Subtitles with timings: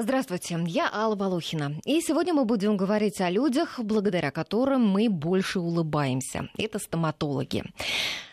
[0.00, 1.74] Здравствуйте, я Алла Волохина.
[1.84, 6.48] И сегодня мы будем говорить о людях, благодаря которым мы больше улыбаемся.
[6.56, 7.64] Это стоматологи.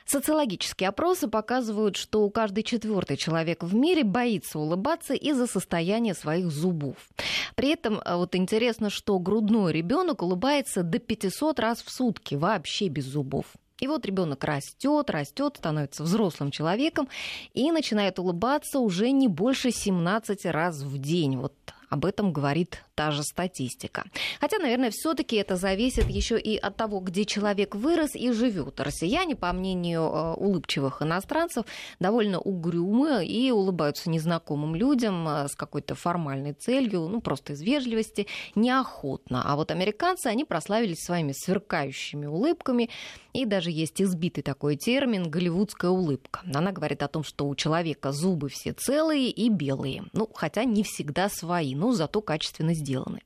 [0.06, 6.98] Социологические опросы показывают, что каждый четвертый человек в мире боится улыбаться из-за состояния своих зубов.
[7.56, 12.90] При этом а, вот интересно, что грудной ребенок улыбается до 500 раз в сутки, вообще
[12.90, 13.46] без зубов.
[13.86, 17.08] И вот ребенок растет, растет, становится взрослым человеком
[17.54, 21.38] и начинает улыбаться уже не больше 17 раз в день.
[21.38, 21.54] Вот
[21.90, 24.06] об этом говорит та же статистика.
[24.42, 28.80] Хотя, наверное, все-таки это зависит еще и от того, где человек вырос и живет.
[28.80, 31.66] Россияне, по мнению э, улыбчивых иностранцев,
[32.00, 38.28] довольно угрюмы и улыбаются незнакомым людям э, с какой-то формальной целью, ну, просто из вежливости,
[38.56, 39.44] неохотно.
[39.46, 42.90] А вот американцы, они прославились своими сверкающими улыбками,
[43.36, 46.42] и даже есть избитый такой термин «голливудская улыбка».
[46.54, 50.06] Она говорит о том, что у человека зубы все целые и белые.
[50.14, 53.22] Ну, хотя не всегда свои, но зато качественно сделаны.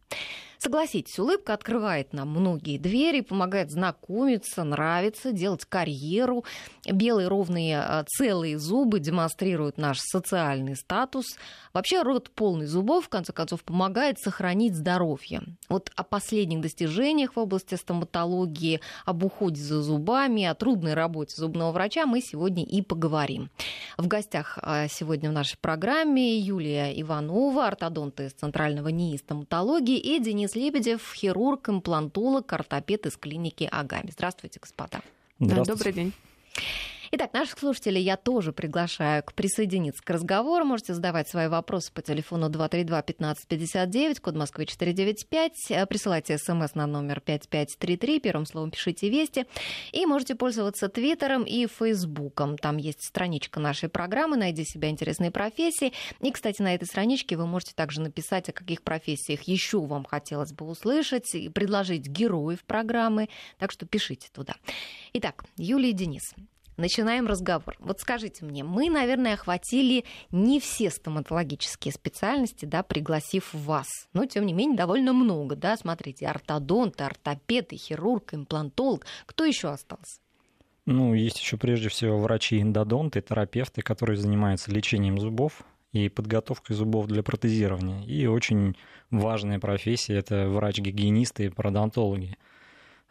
[0.61, 6.43] Согласитесь, улыбка открывает нам многие двери, помогает знакомиться, нравиться, делать карьеру.
[6.85, 11.37] Белые ровные а, целые зубы демонстрируют наш социальный статус.
[11.71, 15.43] Вообще рот полный зубов, в конце концов, помогает сохранить здоровье.
[15.69, 21.71] Вот о последних достижениях в области стоматологии, об уходе за зубами, о трудной работе зубного
[21.71, 23.49] врача мы сегодня и поговорим.
[23.97, 30.19] В гостях а, сегодня в нашей программе Юлия Иванова, ортодонт из Центрального НИИ стоматологии, и
[30.19, 34.09] Денис Денис Лебедев, хирург, имплантолог, ортопед из клиники Агами.
[34.11, 35.01] Здравствуйте, господа.
[35.39, 35.71] Здравствуйте.
[35.71, 36.13] Добрый день.
[37.11, 40.63] Итак, наших слушателей я тоже приглашаю к присоединиться к разговору.
[40.63, 45.71] Можете задавать свои вопросы по телефону 232-1559, код Москвы 495.
[45.71, 49.47] Э, присылайте смс на номер 5533, первым словом пишите «Вести».
[49.91, 52.59] И можете пользоваться Твиттером и Фейсбуком.
[52.59, 55.93] Там есть страничка нашей программы «Найди себя интересные профессии».
[56.21, 60.53] И, кстати, на этой страничке вы можете также написать, о каких профессиях еще вам хотелось
[60.53, 63.29] бы услышать, и предложить героев программы.
[63.57, 64.53] Так что пишите туда.
[65.13, 66.35] Итак, Юлия Денис,
[66.79, 67.75] начинаем разговор.
[67.79, 73.87] Вот скажите мне, мы, наверное, охватили не все стоматологические специальности, да, пригласив вас.
[74.13, 79.05] Но, тем не менее, довольно много, да, смотрите, ортодонт, ортопед, и хирург, имплантолог.
[79.25, 80.19] Кто еще остался?
[80.85, 87.21] Ну, есть еще прежде всего врачи-эндодонты, терапевты, которые занимаются лечением зубов и подготовкой зубов для
[87.21, 88.03] протезирования.
[88.05, 88.75] И очень
[89.11, 92.37] важная профессия– это врач-гигиенисты и пародонтологи.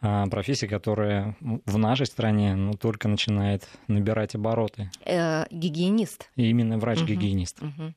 [0.01, 4.89] А, профессия, которая в нашей стране ну, только начинает набирать обороты.
[5.05, 6.31] Э, гигиенист.
[6.35, 7.61] И именно врач-гигиенист.
[7.61, 7.93] Угу, угу.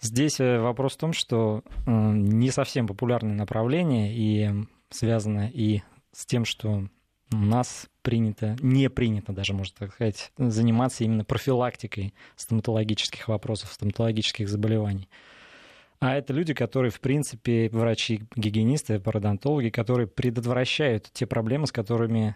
[0.00, 4.50] Здесь э, вопрос в том, что э, не совсем популярное направление и
[4.88, 6.88] связано и с тем, что
[7.30, 14.48] у нас принято, не принято даже, можно так сказать, заниматься именно профилактикой стоматологических вопросов, стоматологических
[14.48, 15.08] заболеваний.
[16.02, 22.34] А это люди, которые, в принципе, врачи, гигиенисты, пародонтологи, которые предотвращают те проблемы, с которыми,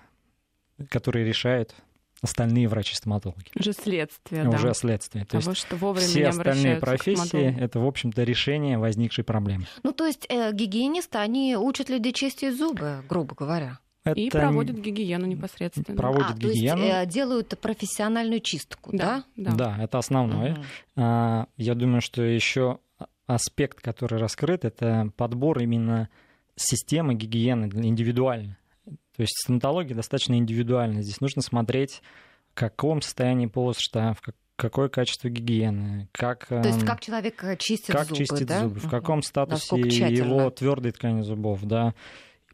[0.88, 1.74] которые решают
[2.22, 3.50] остальные врачи-стоматологи.
[3.58, 4.50] Уже следствие, да.
[4.50, 5.24] Уже следствие.
[5.24, 9.66] То Того, есть что вовремя все остальные профессии— это, в общем-то, решение возникшей проблемы.
[9.82, 13.80] Ну, то есть э, гигиенисты, они учат людей чистить зубы, грубо говоря.
[14.04, 14.20] Это...
[14.20, 15.96] И проводят гигиену непосредственно.
[15.96, 16.82] Проводят а, гигиену.
[16.82, 19.24] То есть, э, делают профессиональную чистку, да?
[19.34, 19.56] Да, да.
[19.56, 20.52] да это основное.
[20.52, 20.60] Угу.
[20.98, 22.78] А, я думаю, что еще
[23.26, 26.08] аспект, который раскрыт, это подбор именно
[26.54, 28.58] системы гигиены индивидуально.
[28.84, 31.02] То есть стоматология достаточно индивидуальна.
[31.02, 32.02] Здесь нужно смотреть,
[32.50, 34.16] в каком состоянии полость в
[34.56, 36.46] какое качество гигиены, как...
[36.46, 38.62] То есть как человек э, чистит как зубы, чистит да?
[38.62, 41.94] зубы, в каком статусе его твердой ткани зубов, да,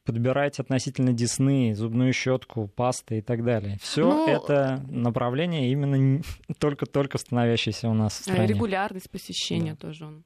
[0.05, 3.79] подбирать относительно десны, зубную щетку, пасты и так далее.
[3.81, 6.23] Все ну, это направление именно
[6.59, 8.49] только-только становящееся у нас в стране.
[8.49, 9.89] Регулярность посещения да.
[9.89, 10.25] тоже он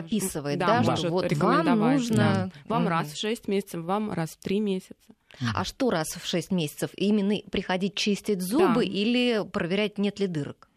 [0.00, 2.16] прописывает, да, да может вот вам нужно...
[2.16, 2.50] Да.
[2.66, 4.94] Вам раз в 6 месяцев, вам раз в 3 месяца.
[5.54, 6.90] А что раз в 6 месяцев?
[6.96, 8.90] Именно приходить чистить зубы да.
[8.90, 10.68] или проверять, нет ли дырок?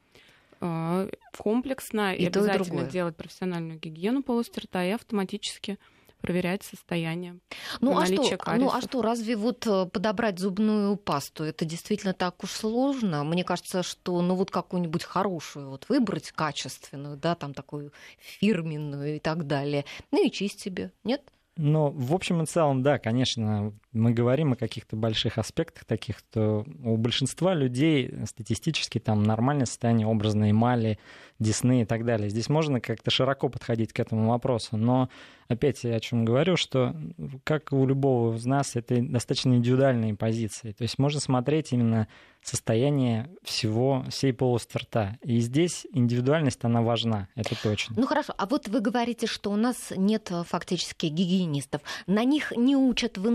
[0.61, 5.78] А, комплексно и, и обязательно и делать профессиональную гигиену полости рта и автоматически
[6.25, 7.37] проверять состояние.
[7.81, 12.43] Ну а, что, ну а что, разве вот э, подобрать зубную пасту, это действительно так
[12.43, 13.23] уж сложно?
[13.23, 19.19] Мне кажется, что ну вот какую-нибудь хорошую вот выбрать, качественную, да, там такую фирменную и
[19.19, 21.22] так далее, ну и чисть себе, нет?
[21.57, 26.65] Ну, в общем и целом, да, конечно, мы говорим о каких-то больших аспектах таких, то
[26.83, 30.99] у большинства людей статистически там нормальное состояние образной эмали,
[31.39, 32.29] десны и так далее.
[32.29, 35.09] Здесь можно как-то широко подходить к этому вопросу, но
[35.47, 36.95] опять я о чем говорю, что
[37.43, 40.71] как у любого из нас, это достаточно индивидуальные позиции.
[40.71, 42.07] То есть можно смотреть именно
[42.41, 45.17] состояние всего, всей полости рта.
[45.23, 47.95] И здесь индивидуальность, она важна, это точно.
[47.97, 51.81] Ну хорошо, а вот вы говорите, что у нас нет фактически гигиенистов.
[52.05, 53.27] На них не учат в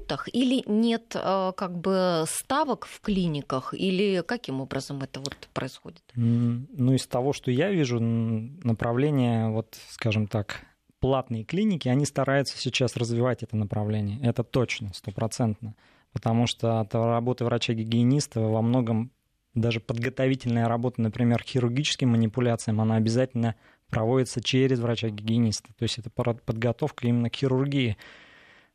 [0.00, 3.74] институтах или нет э, как бы ставок в клиниках?
[3.74, 6.02] Или каким образом это вот происходит?
[6.14, 10.62] Ну, из того, что я вижу, направление, вот, скажем так,
[11.00, 14.20] платные клиники, они стараются сейчас развивать это направление.
[14.22, 15.74] Это точно, стопроцентно.
[16.12, 19.12] Потому что от работы врача-гигиениста во многом
[19.54, 23.56] даже подготовительная работа, например, к хирургическим манипуляциям, она обязательно
[23.88, 25.72] проводится через врача-гигиениста.
[25.76, 27.96] То есть это подготовка именно к хирургии.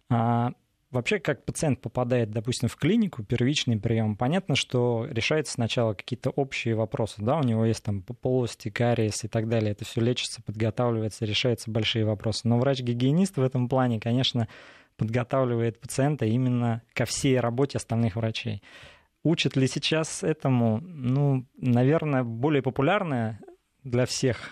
[0.09, 0.51] А
[0.95, 6.73] Вообще, как пациент попадает, допустим, в клинику, первичный прием, понятно, что решается сначала какие-то общие
[6.73, 11.25] вопросы, да, у него есть там полости, кариес и так далее, это все лечится, подготавливается,
[11.25, 12.47] решаются большие вопросы.
[12.47, 14.47] Но врач-гигиенист в этом плане, конечно,
[14.95, 18.63] подготавливает пациента именно ко всей работе остальных врачей.
[19.21, 20.79] Учат ли сейчас этому?
[20.81, 23.41] Ну, наверное, более популярное
[23.83, 24.49] для всех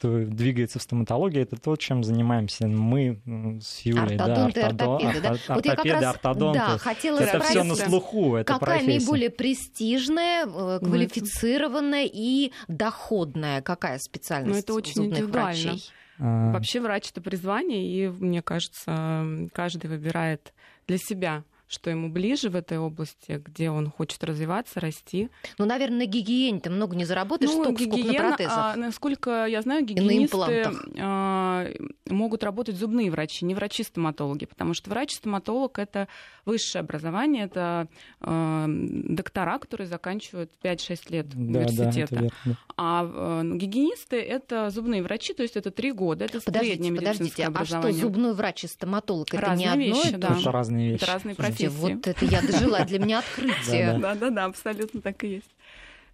[0.00, 3.20] кто двигается в стоматологии, это то, чем занимаемся мы
[3.62, 4.16] с Юлей.
[4.16, 5.28] Ортодонты, да, ортопеды, да?
[5.28, 6.58] Ортопеды, вот ортодонты.
[6.58, 8.98] Да, хотела это спросить, все на слуху, это Какая профессия.
[8.98, 13.60] наиболее престижная, э, квалифицированная и доходная?
[13.60, 15.72] Какая специальность Ну, это очень индивидуально.
[15.72, 15.90] Врачей?
[16.18, 16.52] А...
[16.52, 20.54] Вообще врач— это призвание, и, мне кажется, каждый выбирает
[20.86, 25.30] для себя что ему ближе в этой области, где он хочет развиваться, расти.
[25.56, 28.56] Ну, наверное, на гигиене ты много не заработаешь, ну, столько, гигиена, сколько на протезах.
[28.56, 30.66] А, насколько я знаю, гигиенисты
[30.98, 31.68] а,
[32.08, 36.08] могут работать зубные врачи, не врачи-стоматологи, потому что врач-стоматолог— это
[36.44, 37.86] высшее образование, это
[38.20, 42.30] а, доктора, которые заканчивают 5-6 лет да, университета.
[42.44, 46.90] Да, а а гигиенисты— это зубные врачи, то есть это 3 года, это подождите, среднее
[46.90, 47.90] медицинское подождите, образование.
[47.90, 50.36] А что, зубной врач и стоматолог— это разные не одно вещи, да.
[50.36, 51.02] Это разные вещи.
[51.02, 51.94] Это разные профессии профессии.
[51.94, 53.98] Вот это я дожила, для меня открытие.
[53.98, 55.50] Да-да-да, абсолютно так и есть.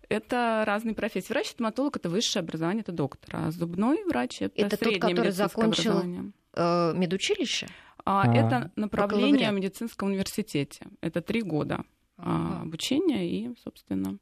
[0.09, 1.33] Это разные профессии.
[1.33, 3.37] Врач-стоматолог— это высшее образование, это доктор.
[3.37, 7.69] А зубной врач— это, это среднее тот, который закончил э, медучилище?
[8.05, 10.87] А, а, это направление в медицинском университете.
[11.01, 11.85] Это три года
[12.19, 14.19] а, обучения и, собственно...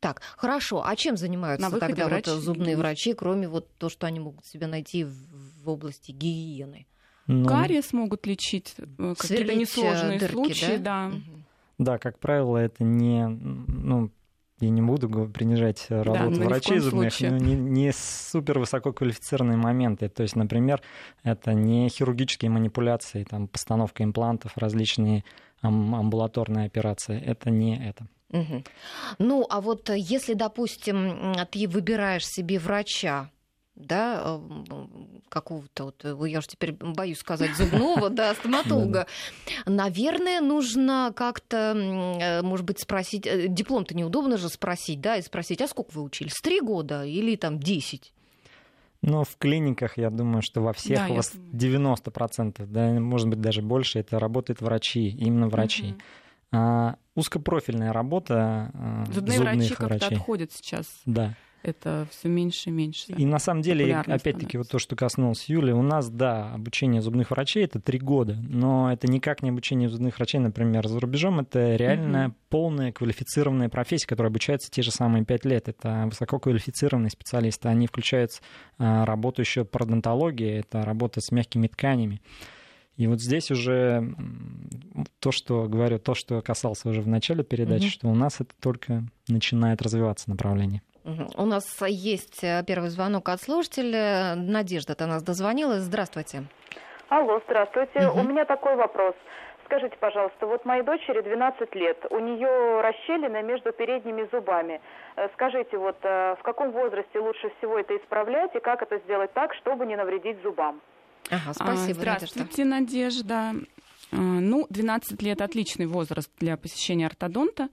[0.00, 0.82] Так, хорошо.
[0.84, 2.26] А чем занимаются На тогда врач...
[2.26, 5.12] вот зубные врачи, кроме вот то, что они могут себе найти в,
[5.62, 6.86] в области гигиены?
[7.30, 11.10] Ну, Кариес могут лечить, э, какие-то несложные дырки, случаи, да.
[11.10, 11.12] да.
[11.78, 14.10] Да, как правило, это не, ну,
[14.60, 20.08] я не буду принижать работу да, врачей зубных, но не, не супер высоко квалифицированные моменты.
[20.08, 20.82] То есть, например,
[21.22, 25.24] это не хирургические манипуляции, там, постановка имплантов, различные
[25.62, 27.18] амбулаторные операции.
[27.20, 28.06] Это не это.
[28.30, 28.64] Угу.
[29.18, 33.30] Ну, а вот если, допустим, ты выбираешь себе врача,
[33.80, 34.40] да, э,
[35.28, 39.06] какого-то, вот, э, я уже теперь боюсь сказать, зубного, да, стоматолога,
[39.66, 45.68] наверное, нужно как-то, э, может быть, спросить, диплом-то неудобно же спросить, да, и спросить, а
[45.68, 46.34] сколько вы учились?
[46.40, 48.12] Три года или там десять?
[49.02, 51.70] Но в клиниках, я думаю, что во всех да, у вас я...
[51.70, 55.92] 90%, да, может быть, даже больше, это работают врачи, именно врачи.
[55.92, 56.00] Угу.
[56.52, 58.70] А, узкопрофильная работа
[59.12, 60.86] Зубные зубных врачи как-то отходят сейчас.
[61.06, 63.12] Да это все меньше и меньше.
[63.12, 67.30] И на самом деле, опять-таки, вот то, что коснулось Юли, у нас, да, обучение зубных
[67.30, 71.40] врачей это три года, но это никак не обучение зубных врачей, например, за рубежом.
[71.40, 72.34] Это реально угу.
[72.48, 75.68] полная квалифицированная профессия, которая обучается те же самые пять лет.
[75.68, 77.68] Это высококвалифицированные специалисты.
[77.68, 78.30] Они включают
[78.78, 82.20] а, работу еще пародонтологии, это работа с мягкими тканями.
[82.96, 84.14] И вот здесь уже
[85.20, 87.90] то, что говорю, то, что касался уже в начале передачи, угу.
[87.90, 90.82] что у нас это только начинает развиваться направление.
[91.04, 94.34] У нас есть э, первый звонок от слушателя.
[94.36, 95.82] Надежда то нас дозвонилась.
[95.82, 96.44] Здравствуйте.
[97.08, 98.08] Алло, здравствуйте.
[98.08, 98.20] Угу.
[98.20, 99.14] У меня такой вопрос.
[99.64, 104.80] Скажите, пожалуйста, вот моей дочери 12 лет, у нее расщелина между передними зубами.
[105.16, 109.32] Э, скажите, вот э, в каком возрасте лучше всего это исправлять и как это сделать
[109.32, 110.80] так, чтобы не навредить зубам?
[111.30, 113.52] Ага, спасибо, а, Здравствуйте, Надежда.
[113.52, 113.66] Надежда.
[114.12, 117.68] Ну, 12 лет отличный возраст для посещения ортодонта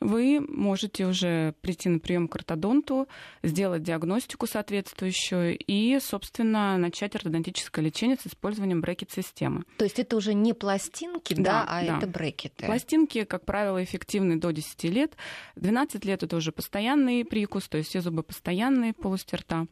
[0.00, 3.08] вы можете уже прийти на прием к ортодонту,
[3.42, 9.64] сделать диагностику соответствующую и, собственно, начать ортодонтическое лечение с использованием брекет-системы.
[9.76, 11.98] То есть это уже не пластинки, да, да а да.
[11.98, 12.66] это брекеты?
[12.66, 15.16] Пластинки, как правило, эффективны до 10 лет.
[15.56, 19.66] 12 лет это уже постоянный прикус, то есть все зубы постоянные в полости рта.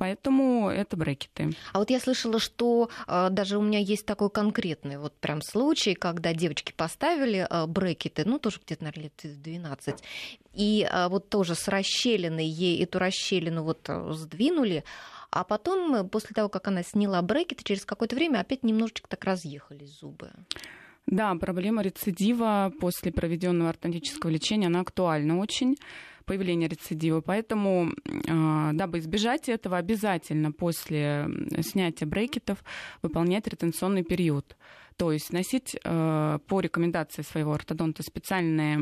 [0.00, 1.50] Поэтому это брекеты.
[1.74, 5.92] А вот я слышала, что э, даже у меня есть такой конкретный вот прям случай,
[5.92, 10.02] когда девочки поставили э, брекеты, ну тоже где-то, наверное, лет 12,
[10.54, 14.84] и э, вот тоже с расщелиной ей эту расщелину вот э, сдвинули,
[15.30, 19.98] а потом, после того, как она сняла брекеты, через какое-то время опять немножечко так разъехались
[20.00, 20.30] зубы.
[21.04, 25.76] Да, проблема рецидива после проведенного ортодонтического лечения, она актуальна очень
[26.30, 27.20] появления рецидива.
[27.20, 27.92] Поэтому,
[28.28, 31.26] а, дабы избежать этого, обязательно после
[31.60, 32.62] снятия брекетов
[33.02, 34.56] выполнять ретенционный период.
[34.96, 38.78] То есть носить а, по рекомендации своего ортодонта специальные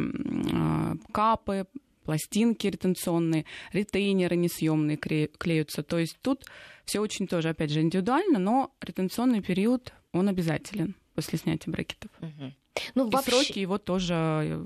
[0.52, 1.66] а, капы,
[2.04, 5.82] пластинки ретенционные, ретейнеры несъемные клеются.
[5.82, 6.44] То есть тут
[6.84, 12.12] все очень тоже, опять же, индивидуально, но ретенционный период, он обязателен после снятия брекетов.
[12.20, 12.52] Угу.
[12.94, 13.30] Ну, и вообще...
[13.32, 14.14] сроки его тоже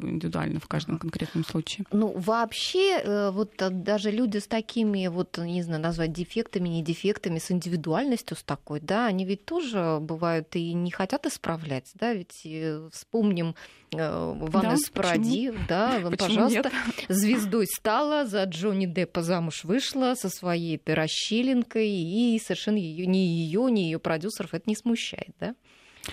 [0.02, 1.86] индивидуально в каждом конкретном случае.
[1.92, 6.82] Ну, вообще, э, вот э, даже люди с такими, вот, не знаю, назвать дефектами, не
[6.82, 12.12] дефектами, с индивидуальностью с такой, да, они ведь тоже бывают и не хотят исправлять, да,
[12.12, 13.54] ведь э, вспомним
[13.90, 17.06] Ванесс да, Паради, да, почему пожалуйста, нет?
[17.08, 23.70] звездой стала, за Джонни Деппа замуж вышла со своей расщелинкой, и совершенно ее, ни ее,
[23.70, 25.54] ни ее продюсеров это не смущает, да?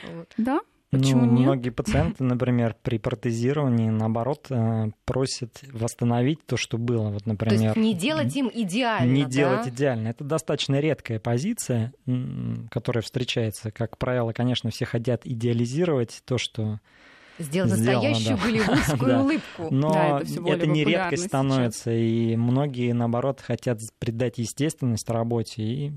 [0.03, 0.34] Вот.
[0.38, 1.41] Да, Почему ну, нет?
[1.41, 7.10] Многие пациенты, например, при протезировании, наоборот, э, просят восстановить то, что было.
[7.10, 9.12] Вот, например, то есть не делать им идеально.
[9.12, 9.29] Не да?
[9.29, 10.08] делать идеально.
[10.08, 11.93] Это достаточно редкая позиция,
[12.72, 13.72] которая встречается.
[13.72, 16.79] Как правило, конечно, все хотят идеализировать то, что
[17.38, 18.43] сделать настоящую да.
[18.43, 19.67] голливудскую улыбку.
[19.69, 25.93] Но да, это, это не редкость становится, и многие, наоборот, хотят придать естественность работе и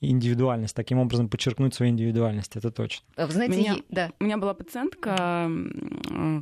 [0.00, 3.04] индивидуальность, таким образом подчеркнуть свою индивидуальность, это точно.
[3.16, 4.12] Вы знаете, меня, да.
[4.20, 5.50] у меня была пациентка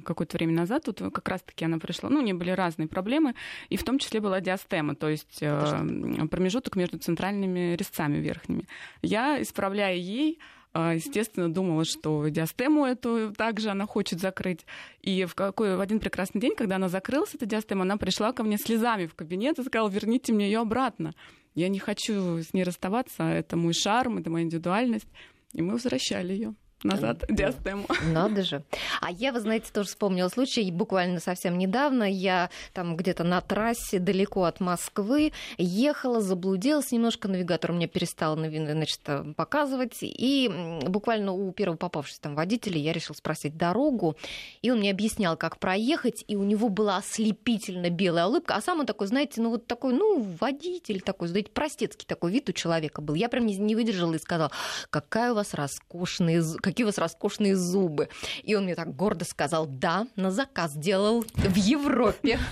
[0.04, 3.34] какое-то время назад, тут как раз-таки она пришла, ну, у нее были разные проблемы,
[3.68, 5.86] и в том числе была диастема, то есть это
[6.30, 8.66] промежуток между центральными резцами верхними.
[9.02, 10.38] Я, исправляя ей,
[10.78, 14.66] а, естественно, думала, что диастему эту также она хочет закрыть.
[15.00, 18.42] И в, какой, в один прекрасный день, когда она закрылась, эта диастема, она пришла ко
[18.42, 21.14] мне слезами в кабинет и сказала, верните мне ее обратно.
[21.56, 25.08] Я не хочу с ней расставаться, это мой шарм, это моя индивидуальность.
[25.54, 26.54] И мы возвращали ее
[26.86, 27.86] назад диастему.
[28.12, 28.62] Надо же.
[29.00, 33.98] А я, вы знаете, тоже вспомнила случай, буквально совсем недавно я там где-то на трассе
[33.98, 39.00] далеко от Москвы ехала, заблудилась немножко, навигатор у меня перестал значит,
[39.36, 40.50] показывать, и
[40.86, 44.16] буквально у первого попавшегося там водителя я решила спросить дорогу,
[44.62, 48.80] и он мне объяснял, как проехать, и у него была ослепительно белая улыбка, а сам
[48.80, 53.00] он такой, знаете, ну вот такой, ну, водитель такой, знаете, простецкий такой вид у человека
[53.00, 53.14] был.
[53.14, 54.50] Я прям не, не выдержала и сказала,
[54.90, 56.42] какая у вас роскошная,
[56.76, 58.10] какие у вас роскошные зубы.
[58.42, 62.38] И он мне так гордо сказал, да, на заказ делал в Европе.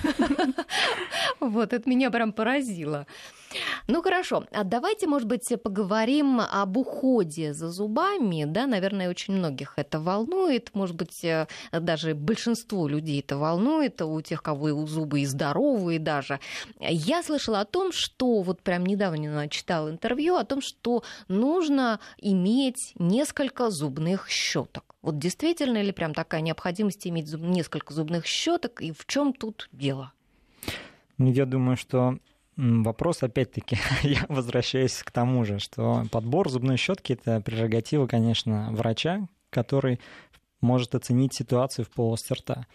[1.41, 3.07] Вот, это меня прям поразило.
[3.87, 8.45] Ну хорошо, а давайте, может быть, поговорим об уходе за зубами.
[8.45, 10.75] Да, наверное, очень многих это волнует.
[10.75, 16.41] Может быть, э, даже большинство людей это волнует, у тех, кого зубы и здоровые даже.
[16.81, 22.93] Я слышала о том, что вот прям недавно читала интервью о том, что нужно иметь
[22.99, 24.95] несколько зубных щеток.
[25.03, 27.43] Вот действительно ли прям такая необходимость иметь зуб...
[27.43, 30.13] несколько зубных щеток и в чем тут дело?
[31.19, 32.19] Ну, я думаю, что
[32.57, 39.27] Вопрос, опять-таки, я возвращаюсь к тому же, что подбор зубной щетки это прерогатива, конечно, врача,
[39.51, 40.01] который
[40.61, 42.67] может оценить ситуацию в полости рта.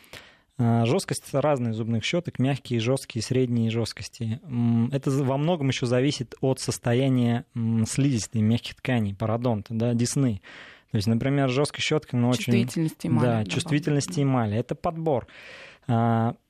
[0.58, 4.42] А, жесткость разных зубных щеток, мягкие, жесткие, средние жесткости.
[4.92, 7.46] Это во многом еще зависит от состояния
[7.88, 10.42] слизистой мягких тканей, пародонта, да, десны.
[10.92, 12.64] То есть, например, жесткая щетка, но очень...
[12.64, 13.26] Чувствительность эмали.
[13.26, 14.58] Да, чувствительность эмали.
[14.58, 15.28] Это подбор.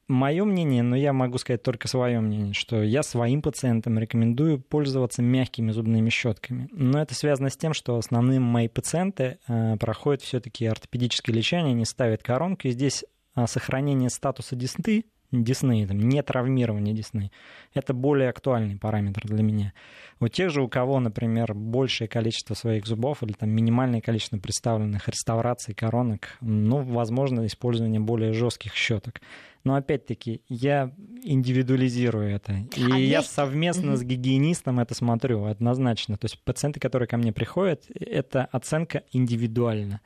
[0.09, 5.21] Мое мнение, но я могу сказать только свое мнение, что я своим пациентам рекомендую пользоваться
[5.21, 6.67] мягкими зубными щетками.
[6.71, 11.85] Но это связано с тем, что основные мои пациенты э, проходят все-таки ортопедическое лечение, они
[11.85, 12.65] ставят коронки.
[12.65, 17.31] И здесь э, сохранение статуса десны, десны, там, не травмирование десны,
[17.73, 19.73] это более актуальный параметр для меня.
[20.19, 25.07] У тех же, у кого, например, большее количество своих зубов или там минимальное количество представленных
[25.07, 29.21] реставраций коронок, ну, возможно, использование более жестких щеток.
[29.63, 30.91] Но опять-таки, я
[31.23, 32.53] индивидуализирую это.
[32.75, 33.31] И а я есть...
[33.31, 33.97] совместно mm-hmm.
[33.97, 36.17] с гигиенистом это смотрю однозначно.
[36.17, 40.01] То есть пациенты, которые ко мне приходят, это оценка индивидуальна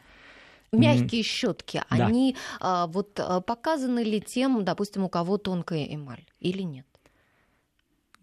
[0.74, 1.26] мягкие mm.
[1.26, 2.06] щетки, да.
[2.06, 6.86] они а, вот а, показаны ли тем, допустим, у кого тонкая эмаль или нет?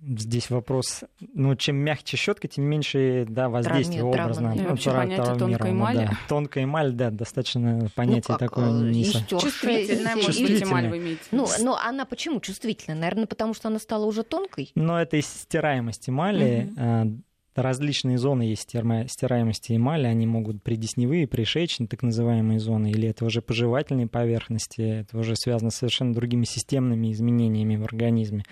[0.02, 1.04] здесь вопрос,
[1.34, 4.54] ну, чем мягче щетка, тем меньше да, воздействие Травме, образно.
[4.54, 5.96] Ну, вообще понятие тонкой эмали.
[5.98, 6.18] Да.
[6.28, 8.68] Тонкая эмаль, да, достаточно понятие ну, как, такое.
[8.68, 12.98] Э, не чувствительная, может быть, эмаль вы имеете ну, но она почему чувствительная?
[12.98, 14.72] Наверное, потому что она стала уже тонкой?
[14.74, 16.70] Но это из стираемость эмали.
[16.76, 17.22] Угу.
[17.62, 23.42] Различные зоны есть стираемости эмали, они могут придесневые, пришечные, так называемые зоны, или это уже
[23.42, 28.44] пожевательные поверхности, это уже связано с совершенно другими системными изменениями в организме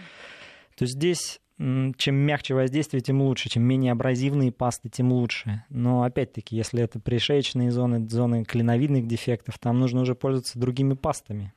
[0.79, 3.49] то здесь чем мягче воздействие, тем лучше.
[3.49, 5.65] Чем менее абразивные пасты, тем лучше.
[5.71, 11.53] Но опять-таки, если это пришеечные зоны, зоны клиновидных дефектов, там нужно уже пользоваться другими пастами.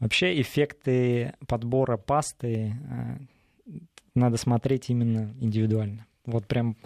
[0.00, 3.72] Вообще эффекты подбора пасты э,
[4.14, 6.04] надо смотреть именно индивидуально.
[6.26, 6.76] Вот прям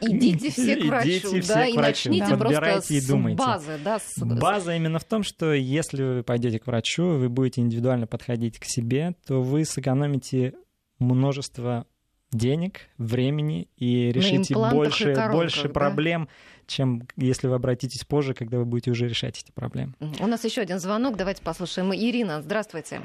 [0.00, 3.38] Идите все к врачу, Идите все да, к и начните просто и думайте.
[3.38, 3.78] базы.
[3.84, 4.18] Да, с...
[4.18, 8.64] База именно в том, что если вы пойдете к врачу, вы будете индивидуально подходить к
[8.64, 10.54] себе, то вы сэкономите
[10.98, 11.86] множество
[12.32, 16.28] денег, времени и решите больше, и больше да?
[16.68, 19.94] Чем если вы обратитесь позже, когда вы будете уже решать эти проблемы.
[20.20, 21.92] У нас еще один звонок, давайте послушаем.
[21.92, 23.00] Ирина, здравствуйте.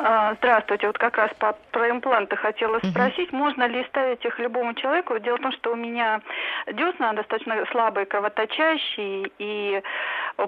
[0.00, 0.88] А, здравствуйте.
[0.88, 3.36] Вот как раз по, про импланты хотела спросить, угу.
[3.36, 5.18] можно ли ставить их любому человеку?
[5.18, 6.20] Дело в том, что у меня
[6.66, 9.82] десна достаточно слабые, кровоточащие, и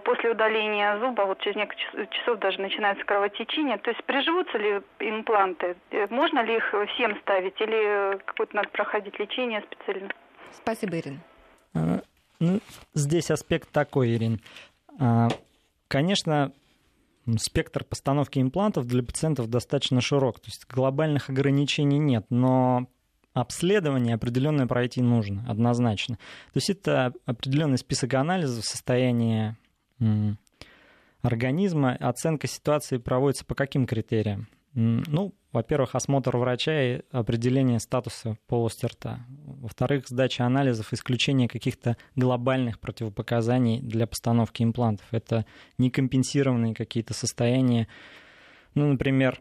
[0.05, 3.79] после удаления зуба вот через несколько часов даже начинается кровотечение.
[3.79, 5.77] То есть приживутся ли импланты?
[5.93, 10.11] Э, можно ли их всем ставить или какое-то надо проходить лечение специально?
[10.53, 11.21] Спасибо, Ирина.
[12.39, 12.61] Ну,
[12.95, 14.41] здесь аспект такой, Ирин.
[14.99, 15.29] А,
[15.89, 16.53] конечно,
[17.39, 20.41] спектр постановки имплантов для пациентов достаточно широк.
[20.41, 22.89] То есть глобальных ограничений нет, но
[23.33, 26.17] обследование определенное пройти нужно, однозначно.
[26.17, 29.57] То есть это определенный список анализов состояния
[31.23, 31.97] организма.
[31.97, 34.49] Оценка ситуации проводится по каким критериям?
[34.75, 39.21] Ну, во-первых, осмотр врача и определение статуса полости рта.
[39.47, 45.07] Во-вторых, сдача анализов, исключение каких-то глобальных противопоказаний для постановки имплантов.
[45.13, 45.47] Это
[45.79, 47.89] некомпенсированные какие-то состояния.
[48.75, 49.41] Ну, например,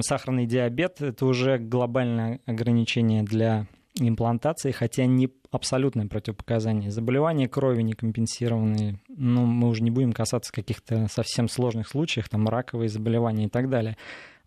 [0.00, 6.90] сахарный диабет– это уже глобальное ограничение для имплантации, хотя не абсолютное противопоказание.
[6.90, 12.88] Заболевания крови некомпенсированные, ну, мы уже не будем касаться каких-то совсем сложных случаев, там, раковые
[12.88, 13.96] заболевания и так далее.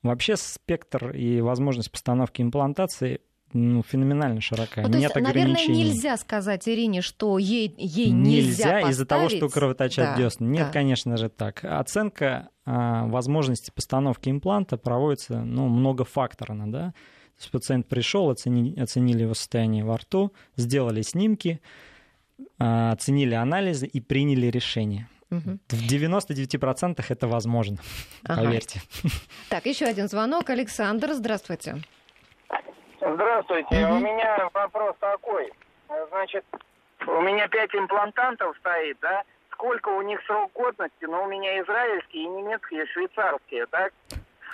[0.03, 3.21] Вообще спектр и возможность постановки имплантации
[3.53, 4.81] ну, феноменально широка.
[4.81, 5.67] Ну, то Нет есть, ограничений.
[5.67, 10.45] Наверное, нельзя сказать Ирине, что ей, ей нельзя, нельзя из-за того, что кровоточат да, десна.
[10.45, 10.73] Нет, да.
[10.73, 11.63] конечно же, так.
[11.63, 16.71] Оценка а, возможности постановки импланта проводится ну, многофакторно.
[16.71, 16.87] Да?
[16.89, 21.61] То есть пациент пришел, оцени, оценили его состояние во рту, сделали снимки,
[22.57, 25.07] а, оценили анализы и приняли решение.
[25.33, 25.59] Угу.
[25.69, 27.77] В 99% это возможно,
[28.27, 28.43] ага.
[28.43, 28.81] поверьте.
[29.49, 30.49] Так, еще один звонок.
[30.49, 31.77] Александр, здравствуйте.
[32.99, 33.85] Здравствуйте.
[33.85, 33.95] Угу.
[33.95, 35.51] У меня вопрос такой.
[36.09, 36.45] Значит,
[37.07, 39.23] у меня пять имплантантов стоит, да?
[39.51, 41.05] Сколько у них срок годности?
[41.05, 43.93] Ну, у меня израильские, и немецкие, и швейцарские, так?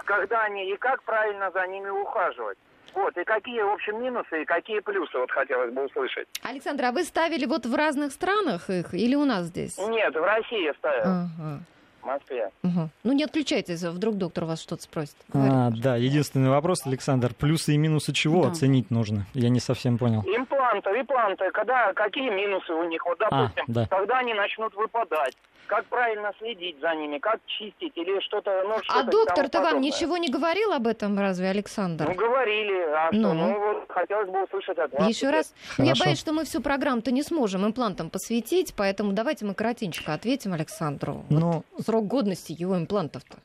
[0.06, 2.58] Когда они и как правильно за ними ухаживать?
[2.94, 6.28] Вот, и какие, в общем, минусы и какие плюсы, вот хотелось бы услышать.
[6.44, 9.78] Александр, а вы ставили вот в разных странах их или у нас здесь?
[9.78, 11.04] Нет, в России ставил.
[11.06, 11.60] Ага.
[12.02, 12.52] В Москве.
[12.64, 12.90] Угу.
[13.04, 15.16] Ну не отключайтесь, вдруг доктор вас что-то спросит.
[15.34, 18.52] А, да, единственный вопрос, Александр, плюсы и минусы чего да.
[18.52, 19.26] оценить нужно?
[19.34, 20.22] Я не совсем понял.
[20.22, 23.06] Импланты, импланты, когда, какие минусы у них?
[23.06, 23.88] Вот, а, допустим, а, да.
[23.88, 25.36] когда они начнут выпадать
[25.70, 28.64] как правильно следить за ними, как чистить или что-то.
[28.68, 32.06] Ну, что а доктор-то вам ничего не говорил об этом, разве, Александр?
[32.10, 32.82] Ну, говорили.
[32.92, 33.30] А ну.
[33.30, 33.34] что?
[33.34, 35.08] Ну, вот хотелось бы услышать от вас.
[35.08, 35.54] Еще раз.
[35.76, 35.94] Хорошо.
[35.94, 40.54] Я боюсь, что мы всю программу-то не сможем имплантам посвятить, поэтому давайте мы коротенько ответим
[40.54, 41.24] Александру.
[41.30, 41.64] Ну...
[41.78, 43.38] Вот срок годности его имплантов-то.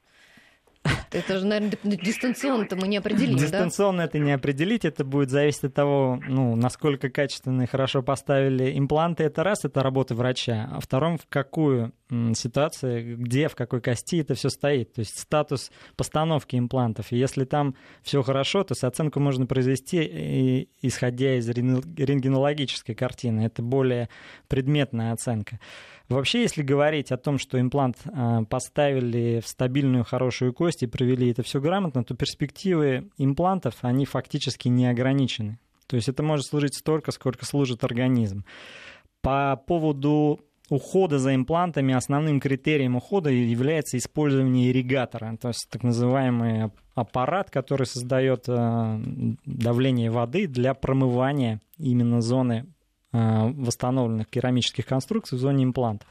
[1.12, 4.04] Это же, наверное, дистанционно-то мы не определим, Дистанционно да?
[4.04, 9.24] это не определить, это будет зависеть от того, ну, насколько качественно и хорошо поставили импланты.
[9.24, 10.68] Это раз, это работа врача.
[10.70, 11.92] А втором, в какую
[12.34, 14.92] ситуацию, где, в какой кости это все стоит.
[14.92, 17.12] То есть статус постановки имплантов.
[17.12, 23.46] И если там все хорошо, то оценку можно произвести, исходя из рентгенологической картины.
[23.46, 24.10] Это более
[24.48, 25.60] предметная оценка.
[26.08, 31.30] Вообще, если говорить о том, что имплант а, поставили в стабильную хорошую кость и провели
[31.30, 35.58] это все грамотно, то перспективы имплантов, они фактически не ограничены.
[35.86, 38.44] То есть это может служить столько, сколько служит организм.
[39.22, 46.70] По поводу ухода за имплантами основным критерием ухода является использование ирригатора, то есть так называемый
[46.94, 49.00] аппарат, который создает а,
[49.46, 52.66] давление воды для промывания именно зоны
[53.14, 56.08] восстановленных керамических конструкций в зоне имплантов.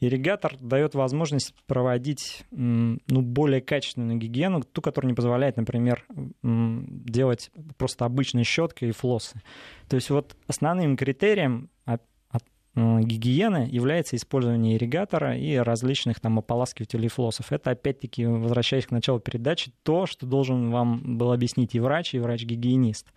[0.00, 6.06] Ирригатор дает возможность проводить ну, более качественную гигиену, ту, которая не позволяет, например,
[6.42, 9.42] делать просто обычные щеткой и флоссы.
[9.90, 11.68] То есть вот основным критерием
[12.74, 17.52] гигиены является использование ирригатора и различных там ополаскивателей флоссов.
[17.52, 22.20] Это, опять-таки, возвращаясь к началу передачи, то, что должен вам был объяснить и врач, и
[22.20, 23.12] врач-гигиенист.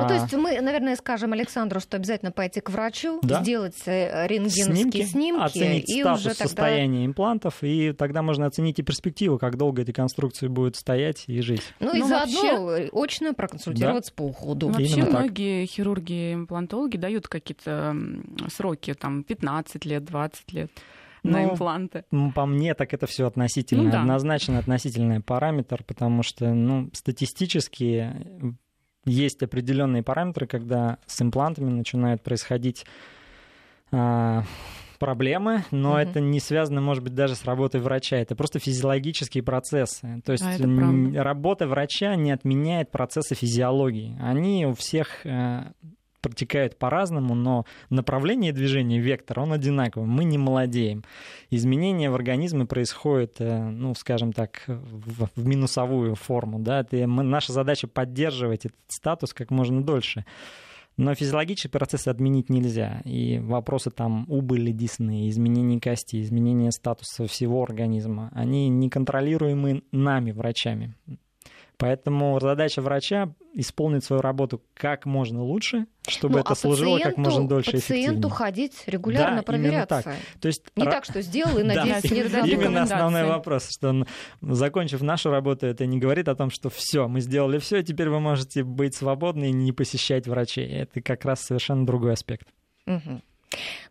[0.00, 3.42] Ну, то есть мы, наверное, скажем Александру, что обязательно пойти к врачу, да.
[3.42, 6.44] сделать э, рентгеновские снимки, снимки оценить и статус уже тогда...
[6.44, 11.40] состояния имплантов, и тогда можно оценить и перспективу, как долго эти конструкции будут стоять и
[11.40, 11.62] жить.
[11.80, 12.90] Ну, ну и заодно вообще...
[12.92, 14.16] очно проконсультироваться да.
[14.16, 14.68] по уходу.
[14.68, 17.96] Ну, вообще многие хирурги-имплантологи дают какие-то
[18.48, 20.70] сроки, там, 15 лет, 20 лет
[21.22, 22.04] на ну, импланты?
[22.34, 23.84] По мне, так это все относительно.
[23.84, 24.00] Ну, да.
[24.00, 28.56] Однозначно относительный параметр, потому что ну, статистически
[29.04, 32.84] есть определенные параметры, когда с имплантами начинают происходить
[33.90, 34.44] а,
[34.98, 35.98] проблемы, но угу.
[35.98, 38.18] это не связано, может быть, даже с работой врача.
[38.18, 40.22] Это просто физиологические процессы.
[40.24, 44.16] То есть а работа врача не отменяет процессы физиологии.
[44.20, 45.64] Они у всех э,
[46.22, 50.08] протекают по-разному, но направление движения, вектор, он одинаковый.
[50.08, 51.04] Мы не молодеем.
[51.50, 56.58] Изменения в организме происходят, э, ну, скажем так, в, в минусовую форму.
[56.60, 56.80] Да?
[56.80, 60.24] Это, мы, наша задача поддерживать этот статус как можно дольше.
[60.96, 63.00] Но физиологические процессы отменить нельзя.
[63.04, 70.94] И вопросы там убыли десны, изменения кости, изменения статуса всего организма, они неконтролируемы нами, врачами.
[71.82, 77.16] Поэтому задача врача исполнить свою работу как можно лучше, чтобы ну, это а служило как
[77.16, 80.02] можно дольше пациенту ходить регулярно да, проверяться.
[80.04, 80.16] Так.
[80.40, 83.88] То есть, не так, что сделал и надеюсь, да, не раздал Именно основной вопрос, что
[83.88, 84.06] он,
[84.40, 88.08] закончив нашу работу, это не говорит о том, что все, мы сделали все, и теперь
[88.08, 90.68] вы можете быть свободны и не посещать врачей.
[90.68, 92.46] Это как раз совершенно другой аспект.
[92.86, 93.22] Угу.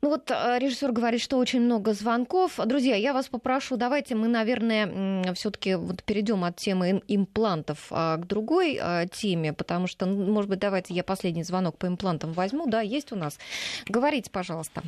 [0.01, 2.59] Ну вот э, режиссер говорит, что очень много звонков.
[2.65, 8.27] Друзья, я вас попрошу, давайте мы, наверное, все-таки вот перейдем от темы имплантов а, к
[8.27, 12.67] другой а, теме, потому что, может быть, давайте я последний звонок по имплантам возьму.
[12.67, 13.37] Да, есть у нас.
[13.87, 14.81] Говорите, пожалуйста.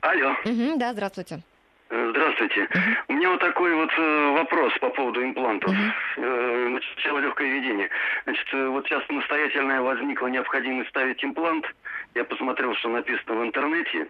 [0.00, 0.32] Алло.
[0.44, 1.42] Угу, да, здравствуйте.
[1.88, 2.68] Э, здравствуйте.
[3.08, 5.70] У меня вот такой вот э, вопрос по поводу имплантов.
[5.70, 6.68] Uh-huh.
[6.68, 7.88] Значит, сначала легкое видение.
[8.24, 11.64] Значит, вот сейчас настоятельная возникла необходимость ставить имплант.
[12.14, 14.08] Я посмотрел, что написано в интернете.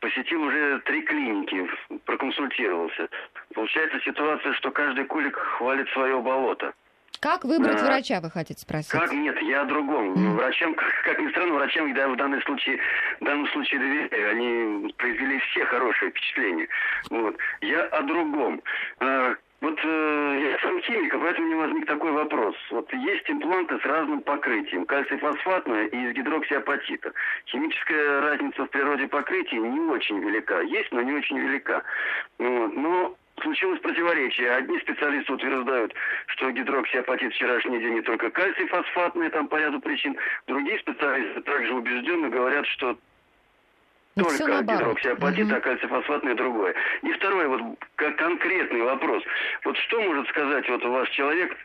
[0.00, 1.68] Посетил уже три клиники,
[2.06, 3.08] проконсультировался.
[3.54, 6.72] Получается ситуация, что каждый кулик хвалит свое болото.
[7.22, 8.90] Как выбрать а, врача, вы хотите спросить?
[8.90, 10.12] Как нет, я о другом.
[10.14, 10.34] Мм.
[10.34, 12.80] Врачам, как, как ни странно, врачам, я в данном случае,
[13.20, 14.30] в данном случае доверяю.
[14.32, 16.66] Они произвели все хорошие впечатления.
[17.10, 17.36] Вот.
[17.60, 18.60] Я о другом.
[18.98, 22.56] А, вот э, я сам химик, поэтому у меня возник такой вопрос.
[22.72, 27.12] Вот есть импланты с разным покрытием, кальций-фосфатное и из гидроксиапатита.
[27.46, 30.60] Химическая разница в природе покрытия не очень велика.
[30.62, 31.84] Есть, но не очень велика.
[32.40, 32.74] Вот.
[32.74, 34.50] Но случилось противоречие.
[34.50, 35.94] Одни специалисты утверждают,
[36.26, 40.16] что гидроксиапатит вчерашний день не только кальций фосфатный, там по ряду причин.
[40.46, 42.96] Другие специалисты также убежденно говорят, что
[44.14, 45.54] только гидроксиапатит, угу.
[45.54, 46.74] а кальцифосфатное другое.
[47.02, 47.60] И второй вот
[47.96, 49.22] как конкретный вопрос.
[49.64, 51.56] Вот что может сказать вот ваш человек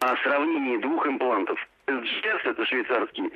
[0.00, 1.58] о сравнении двух имплантов?
[1.86, 3.32] SGS, это швейцарский.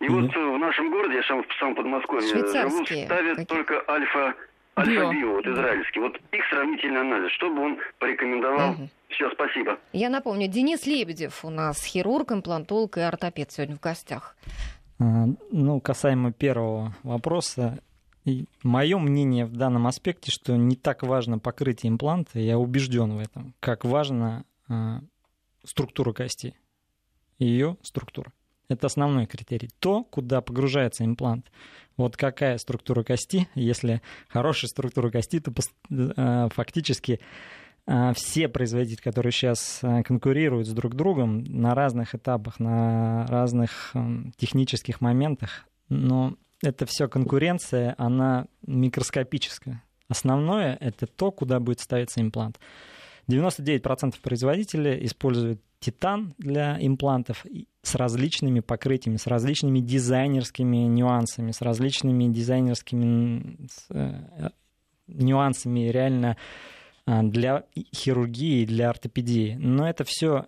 [0.00, 3.44] И мм вот в нашем городе, я сам, сам Подмосковье живу, ставят Какие?
[3.44, 4.34] только Alpha
[4.78, 6.00] Alpha-Bio, вот израильский.
[6.00, 7.32] Вот их сравнительный анализ.
[7.32, 8.72] Что бы он порекомендовал?
[8.72, 8.88] Угу.
[9.10, 9.78] Все, спасибо.
[9.92, 14.36] Я напомню, Денис Лебедев у нас хирург, имплантолог и ортопед сегодня в гостях.
[15.00, 17.78] А, ну, касаемо первого вопроса,
[18.62, 23.54] Мое мнение в данном аспекте, что не так важно покрытие импланта, я убежден в этом,
[23.60, 24.98] как важна э,
[25.64, 26.54] структура кости,
[27.38, 28.32] ее структура.
[28.68, 29.70] Это основной критерий.
[29.78, 31.50] То, куда погружается имплант.
[31.96, 33.48] Вот какая структура кости.
[33.54, 35.52] Если хорошая структура кости, то
[35.90, 37.20] э, фактически
[37.86, 43.94] э, все производители, которые сейчас э, конкурируют с друг другом на разных этапах, на разных
[44.36, 49.82] технических моментах, но это все конкуренция, она микроскопическая.
[50.08, 52.58] Основное— это то, куда будет ставиться имплант.
[53.28, 57.44] 99% производителей используют титан для имплантов
[57.82, 64.50] с различными покрытиями, с различными дизайнерскими нюансами, с различными дизайнерскими э,
[65.06, 66.36] нюансами реально
[67.06, 67.64] а, для
[67.94, 69.56] хирургии, для ортопедии.
[69.58, 70.46] Но это все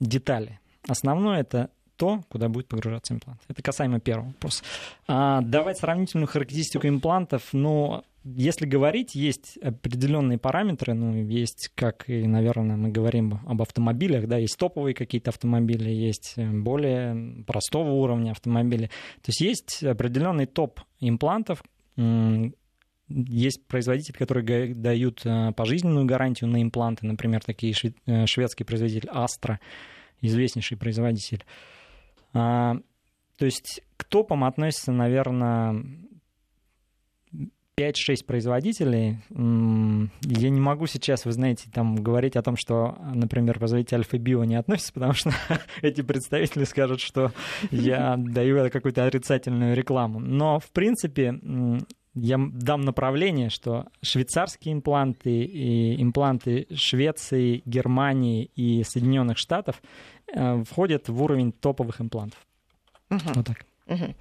[0.00, 0.60] детали.
[0.86, 3.40] Основное это то, куда будет погружаться имплант.
[3.48, 4.62] Это касаемо первого вопроса.
[5.08, 12.26] А, давать сравнительную характеристику имплантов, ну, если говорить, есть определенные параметры, ну, есть, как и,
[12.26, 18.86] наверное, мы говорим об автомобилях, да, есть топовые какие-то автомобили, есть более простого уровня автомобили.
[19.22, 21.62] То есть есть определенный топ имплантов,
[23.08, 29.58] есть производители, которые дают пожизненную гарантию на импланты, например, такие шведский производитель Astra,
[30.20, 31.44] известнейший производитель.
[32.36, 32.76] А,
[33.38, 35.84] то есть к топам относится, наверное,
[37.78, 39.18] 5-6 производителей.
[39.30, 44.56] Я не могу сейчас, вы знаете, там говорить о том, что, например, производитель Альфа-Био не
[44.56, 45.30] относится, потому что
[45.82, 47.32] эти представители скажут, что
[47.70, 50.20] я даю какую-то отрицательную рекламу.
[50.20, 51.38] Но, в принципе,
[52.16, 59.82] я дам направление, что швейцарские импланты и импланты Швеции, Германии и Соединенных Штатов
[60.32, 62.38] э, входят в уровень топовых имплантов.
[63.10, 63.20] Угу.
[63.34, 63.56] Вот так.
[63.86, 64.14] Угу.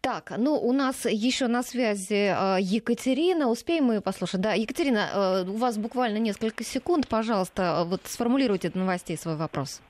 [0.00, 3.48] Так, ну у нас еще на связи э, Екатерина.
[3.48, 4.40] Успеем мы послушать?
[4.40, 9.82] Да, Екатерина, э, у вас буквально несколько секунд, пожалуйста, вот сформулируйте до новостей свой вопрос.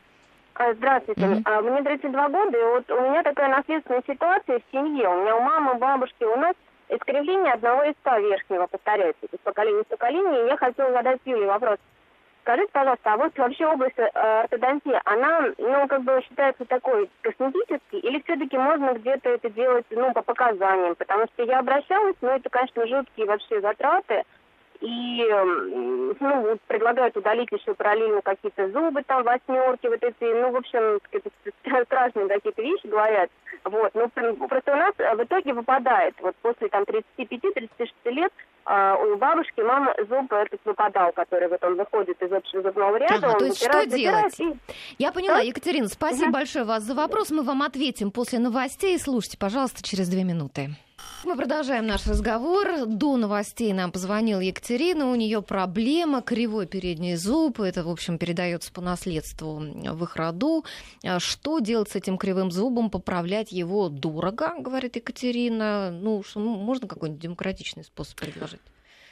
[0.54, 1.20] А, здравствуйте.
[1.20, 1.70] Mm-hmm.
[1.70, 5.08] Мне 32 года, и вот у меня такая наследственная ситуация в семье.
[5.08, 6.56] У меня у мамы, бабушки, у нас
[6.88, 10.44] искривление одного из ста верхнего повторяется из поколения в поколение.
[10.44, 11.78] И я хотела задать Юле вопрос.
[12.42, 18.00] Скажите, пожалуйста, а вот вообще область э, ортодонтии, она, ну, как бы считается такой косметической,
[18.00, 20.94] или все-таки можно где-то это делать, ну, по показаниям?
[20.94, 24.22] Потому что я обращалась, но это, конечно, жуткие вообще затраты,
[24.80, 25.26] и
[26.20, 31.00] ну, предлагают удалить еще параллельно какие-то зубы, там, восьмерки, вот эти, ну, в общем,
[31.86, 33.30] страшные какие-то вещи говорят.
[33.64, 38.32] Вот, ну, просто у нас э, в итоге выпадает, вот после там 35-36 лет
[38.68, 43.14] у бабушки мама зуб этот выпадал, который вот он выходит из общего зубного ряда.
[43.14, 44.38] Ага, то есть что делать?
[44.40, 44.54] И...
[44.98, 45.42] Я поняла, а?
[45.42, 46.32] Екатерина, спасибо угу.
[46.32, 47.30] большое вас за вопрос.
[47.30, 48.98] Мы вам ответим после новостей.
[48.98, 50.70] Слушайте, пожалуйста, через две минуты.
[51.24, 52.86] Мы продолжаем наш разговор.
[52.86, 55.10] До новостей нам позвонила Екатерина.
[55.10, 57.60] У нее проблема кривой передний зуб.
[57.60, 60.64] Это, в общем, передается по наследству в их роду.
[61.04, 62.90] А что делать с этим кривым зубом?
[62.90, 65.90] Поправлять его дорого, говорит Екатерина.
[65.90, 68.57] Ну, что, ну можно какой-нибудь демократичный способ предложить?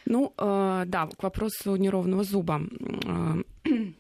[0.06, 2.62] Ну, э, да, к вопросу неровного зуба.
[3.04, 3.42] Э,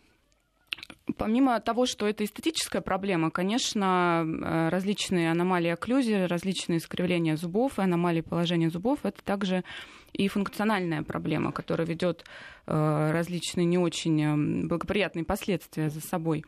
[1.18, 7.82] Помимо того, что это эстетическая проблема, конечно, э, различные аномалии окклюзии, различные искривления зубов и
[7.82, 9.64] аномалии положения зубов, это также
[10.12, 12.24] и функциональная проблема, которая ведет
[12.66, 16.44] различные не очень э, благоприятные последствия за собой.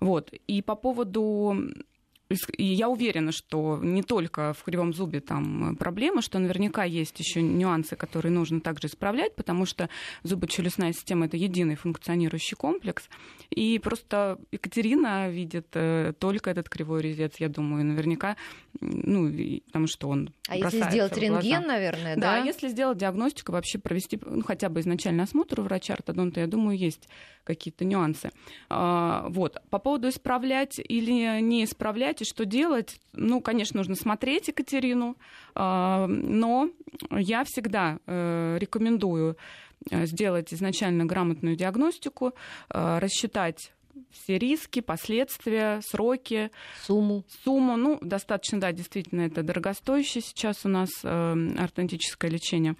[0.00, 0.32] Вот.
[0.46, 1.56] И по поводу
[2.56, 7.42] и я уверена, что не только в кривом зубе там проблема, что наверняка есть еще
[7.42, 9.88] нюансы, которые нужно также исправлять, потому что
[10.22, 13.08] зубочелюстная система это единый функционирующий комплекс.
[13.50, 18.36] И просто Екатерина видит э, только этот кривой резец, я думаю, наверняка,
[18.80, 19.28] ну,
[19.66, 22.20] потому что он А если сделать рентген, наверное, да?
[22.20, 26.78] Да, если сделать диагностику, вообще провести ну, хотя бы изначальный осмотр у врача-ортодонта, я думаю,
[26.78, 27.08] есть
[27.44, 28.30] какие-то нюансы.
[28.68, 29.60] А, вот.
[29.70, 33.00] По поводу исправлять или не исправлять, и что делать?
[33.12, 35.16] Ну, конечно, нужно смотреть Екатерину,
[35.54, 36.70] а, но
[37.10, 39.36] я всегда э, рекомендую
[39.90, 42.34] э, сделать изначально грамотную диагностику,
[42.72, 43.72] э, рассчитать
[44.10, 46.50] все риски, последствия, сроки.
[46.82, 47.24] Сумму.
[47.44, 47.76] Сумму.
[47.76, 52.76] Ну, достаточно, да, действительно, это дорогостоящее сейчас у нас ортодонтическое лечение.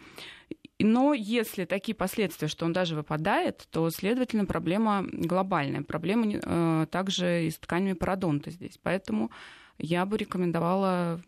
[0.82, 5.82] Но если такие последствия, что он даже выпадает, то, следовательно, проблема глобальная.
[5.82, 8.78] Проблема э, также и с тканями пародонта здесь.
[8.82, 9.30] Поэтому
[9.78, 11.20] я бы рекомендовала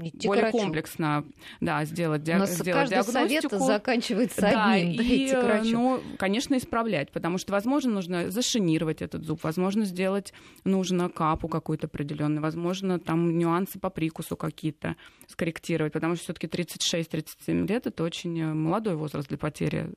[0.00, 1.24] Идти более комплексно
[1.60, 2.46] да, сделать, диаг...
[2.48, 3.58] сделать каждый диагностику.
[3.58, 4.96] совет заканчивается да, одним.
[4.96, 10.32] Да, и, э, ну, конечно, исправлять, потому что, возможно, нужно зашинировать этот зуб, возможно, сделать
[10.62, 14.94] нужно капу какую-то определенную, возможно, там нюансы по прикусу какие-то
[15.26, 19.90] скорректировать, потому что все-таки 36-37 лет это очень э, молодой возраст для потери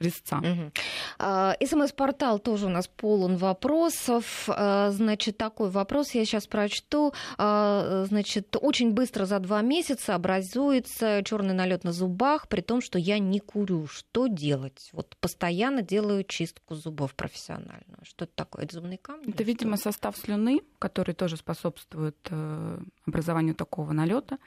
[0.00, 0.38] резца.
[0.38, 1.66] Угу.
[1.66, 4.48] СМС-портал тоже у нас полон вопросов.
[4.48, 7.12] А, значит, такой вопрос я сейчас прочту.
[7.38, 12.98] А, значит, очень быстро за два месяца образуется черный налет на зубах, при том, что
[12.98, 13.86] я не курю.
[13.86, 14.90] Что делать?
[14.92, 17.98] Вот постоянно делаю чистку зубов профессионально.
[18.02, 18.64] Что это такое?
[18.64, 19.32] Это зубные камни?
[19.32, 24.38] Это, видимо, состав слюны, который тоже способствует э, образованию такого налета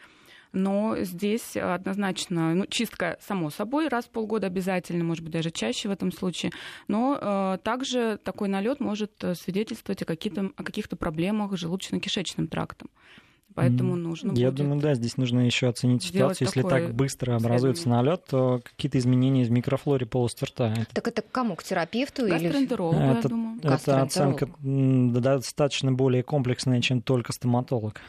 [0.58, 5.90] но здесь однозначно ну, чистка, само собой, раз в полгода обязательно, может быть, даже чаще
[5.90, 6.52] в этом случае,
[6.88, 12.48] но э, также такой налет может э, свидетельствовать о, каких-то, о каких-то проблемах с желудочно-кишечным
[12.48, 12.90] трактом.
[13.58, 16.46] Поэтому нужно Я будет думаю, да, здесь нужно еще оценить ситуацию.
[16.46, 20.76] Если так быстро образуется налет, то какие-то изменения в микрофлоре полости рта.
[20.94, 21.56] Так это к кому?
[21.56, 22.50] К терапевту или?
[22.50, 23.60] это, я думаю.
[23.64, 28.00] Это оценка достаточно более комплексная, чем только стоматолог.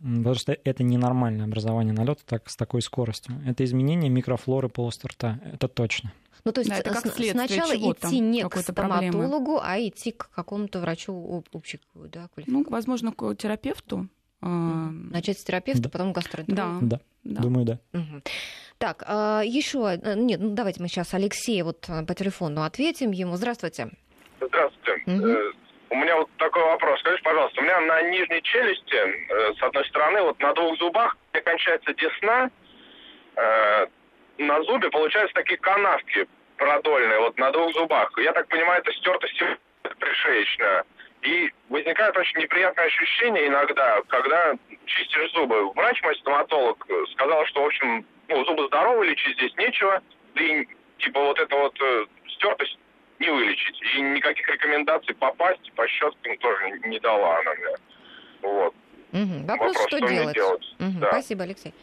[0.00, 3.34] Потому что это ненормальное образование налета так, с такой скоростью.
[3.46, 6.12] Это изменение микрофлоры полости рта, это точно.
[6.44, 9.60] Ну, то есть да, это как сначала идти не к стоматологу, проблемы.
[9.62, 12.28] а идти к какому-то врачу общему, да?
[12.46, 14.08] Ну, возможно, к терапевту.
[14.40, 15.88] Начать с терапевта, да.
[15.88, 16.86] потом к гастроэнтерологу.
[16.86, 17.00] Да.
[17.24, 17.80] да, думаю, да.
[17.92, 18.22] Угу.
[18.78, 23.10] Так, а, еще, э, нет, ну давайте мы сейчас Алексея вот э, по телефону ответим
[23.10, 23.34] ему.
[23.34, 23.90] Здравствуйте.
[24.40, 25.02] Здравствуйте.
[25.10, 25.67] Угу.
[25.90, 27.00] У меня вот такой вопрос.
[27.00, 31.40] Скажите, пожалуйста, у меня на нижней челюсти, с одной стороны, вот на двух зубах, где
[31.40, 32.50] кончается десна,
[34.38, 38.12] на зубе получаются такие канавки продольные, вот на двух зубах.
[38.18, 39.42] Я так понимаю, это стертость
[39.98, 40.84] пришеечная.
[41.22, 44.54] И возникает очень неприятное ощущение иногда, когда
[44.86, 45.72] чистишь зубы.
[45.72, 50.00] Врач мой стоматолог сказал, что, в общем, ну, зубы здоровы, лечить здесь нечего.
[50.34, 50.66] Да и,
[50.98, 52.78] типа, вот эта вот э, стертость
[53.20, 53.76] не вылечить.
[53.96, 57.76] И никаких рекомендаций попасть по щеткам тоже не дала она мне.
[58.42, 58.74] Вот.
[59.12, 59.46] Угу.
[59.46, 60.34] Вопрос, Вопрос, что, что делать?
[60.34, 60.76] делать?
[60.78, 61.00] Угу.
[61.00, 61.08] Да.
[61.08, 61.74] Спасибо, Алексей.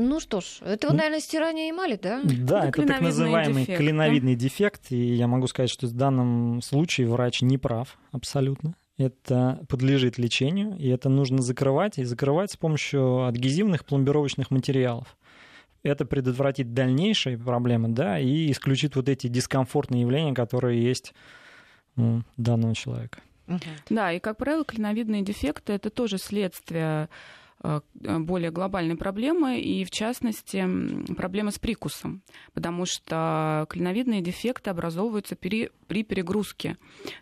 [0.00, 2.20] Ну что ж, это, вот, наверное, стирание эмали, да?
[2.22, 4.40] Да, это, это так называемый дефект, клиновидный да?
[4.40, 4.92] дефект.
[4.92, 8.74] И я могу сказать, что в данном случае врач не прав абсолютно.
[8.96, 15.16] Это подлежит лечению, и это нужно закрывать, и закрывать с помощью адгезивных пломбировочных материалов.
[15.82, 21.14] Это предотвратит дальнейшие проблемы, да, и исключит вот эти дискомфортные явления, которые есть
[21.96, 23.20] у данного человека.
[23.88, 27.08] Да, и, как правило, клиновидные дефекты— это тоже следствие
[27.60, 30.64] более глобальной проблемы, и в частности
[31.14, 32.22] проблемы с прикусом,
[32.54, 36.76] потому что клиновидные дефекты образовываются при, при перегрузке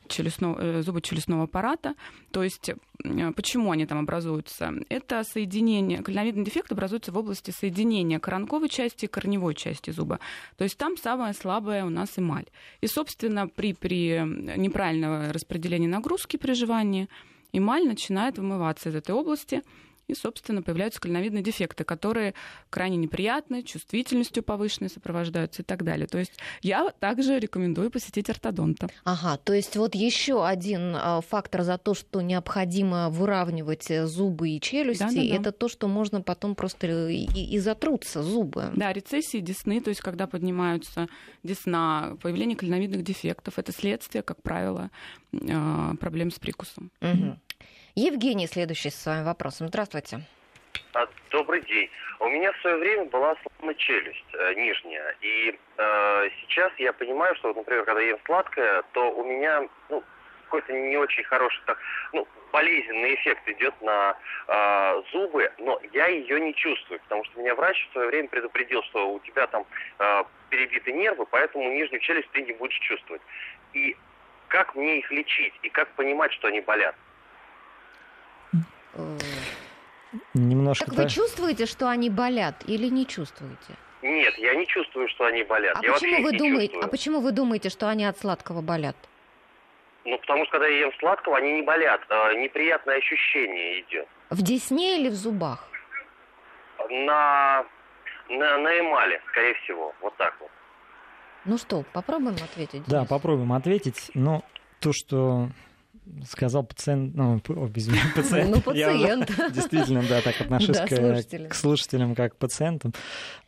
[0.09, 1.94] челюстного, э, зубочелюстного аппарата.
[2.33, 4.75] То есть э, почему они там образуются?
[4.90, 10.20] Это соединение, клиновидный дефект образуется в области соединения коронковой части и корневой части зуба.
[10.59, 12.46] То есть там самая слабая у нас эмаль.
[12.83, 14.20] И, собственно, при, при
[14.59, 17.09] неправильном распределении нагрузки при жевании
[17.53, 19.62] эмаль начинает вымываться из этой области–
[20.09, 22.35] и, собственно, появляются клиновидные дефекты, которые
[22.71, 26.07] крайне неприятны, чувствительностью повышенной сопровождаются и так далее.
[26.07, 28.88] То есть я также рекомендую посетить ортодонта.
[29.05, 34.51] Ага, то есть вот еще один а, фактор за то, что необходимо выравнивать э, зубы
[34.51, 35.37] и челюсти, да, да, да.
[35.37, 38.71] это то, что можно потом просто и, и затрутся зубы.
[38.75, 41.09] Да, рецессии десны, то есть когда поднимаются
[41.42, 44.90] десна, появление клиновидных дефектов, это следствие, как правило,
[45.51, 46.90] а, проблем с прикусом.
[47.01, 47.38] Угу.
[47.99, 49.69] Евгений, следующий с своим вопросом.
[49.69, 50.21] Здравствуйте.
[50.93, 51.89] А, добрый день.
[52.21, 55.17] У меня в свое время была сломана челюсть э, нижняя.
[55.23, 60.05] И э, сейчас я понимаю, что, например, когда ем сладкое, то у меня ну,
[60.45, 61.79] какой-то не очень хороший, так,
[62.13, 64.15] ну, болезненный эффект идет на
[64.47, 68.83] э, зубы, но я ее не чувствую, потому что меня врач в свое время предупредил,
[68.83, 69.65] что у тебя там
[70.01, 73.23] э, перебиты нервы, поэтому нижнюю челюсть ты не будешь чувствовать.
[73.73, 73.97] И
[74.49, 76.95] как мне их лечить, и как понимать, что они болят?
[80.35, 83.75] Немножко так вы чувствуете, что они болят или не чувствуете?
[84.03, 85.77] Нет, я не чувствую, что они болят.
[85.77, 86.79] А я почему вы думаете?
[86.83, 88.97] А почему вы думаете, что они от сладкого болят?
[90.05, 92.01] Ну, потому что когда я ем сладкого, они не болят.
[92.09, 94.07] А неприятное ощущение идет.
[94.31, 95.69] В десне или в зубах?
[96.89, 97.65] На,
[98.29, 99.93] на, на эмали, скорее всего.
[100.01, 100.51] Вот так вот.
[101.45, 102.85] Ну что, попробуем ответить?
[102.87, 104.11] Да, попробуем ответить.
[104.15, 104.43] Но
[104.81, 105.49] то, что
[106.29, 107.40] сказал пациент, ну,
[107.75, 108.55] извини, пациент.
[108.55, 109.31] Ну, пациент.
[109.31, 111.49] Я действительно, да, так отношусь да, к, слушателям.
[111.49, 112.92] к слушателям как к пациентам.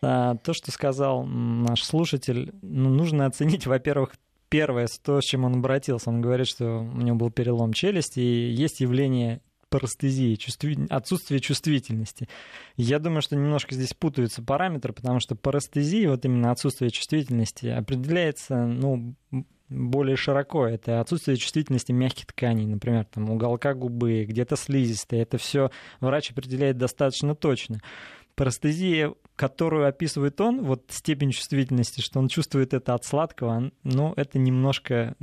[0.02, 4.12] А, то, что сказал наш слушатель, ну, нужно оценить, во-первых,
[4.48, 6.10] первое, то, с чем он обратился.
[6.10, 10.86] Он говорит, что у него был перелом челюсти, и есть явление парестезии, чувстви...
[10.88, 12.28] отсутствие чувствительности.
[12.76, 18.66] Я думаю, что немножко здесь путаются параметры, потому что парестезия, вот именно отсутствие чувствительности, определяется
[18.66, 19.14] ну,
[19.68, 20.66] более широко.
[20.66, 25.22] Это отсутствие чувствительности мягких тканей, например, там уголка губы, где-то слизистые.
[25.22, 27.80] Это все врач определяет достаточно точно.
[28.34, 34.38] Парастезия, которую описывает он, вот степень чувствительности, что он чувствует это от сладкого, ну, это
[34.38, 35.16] немножко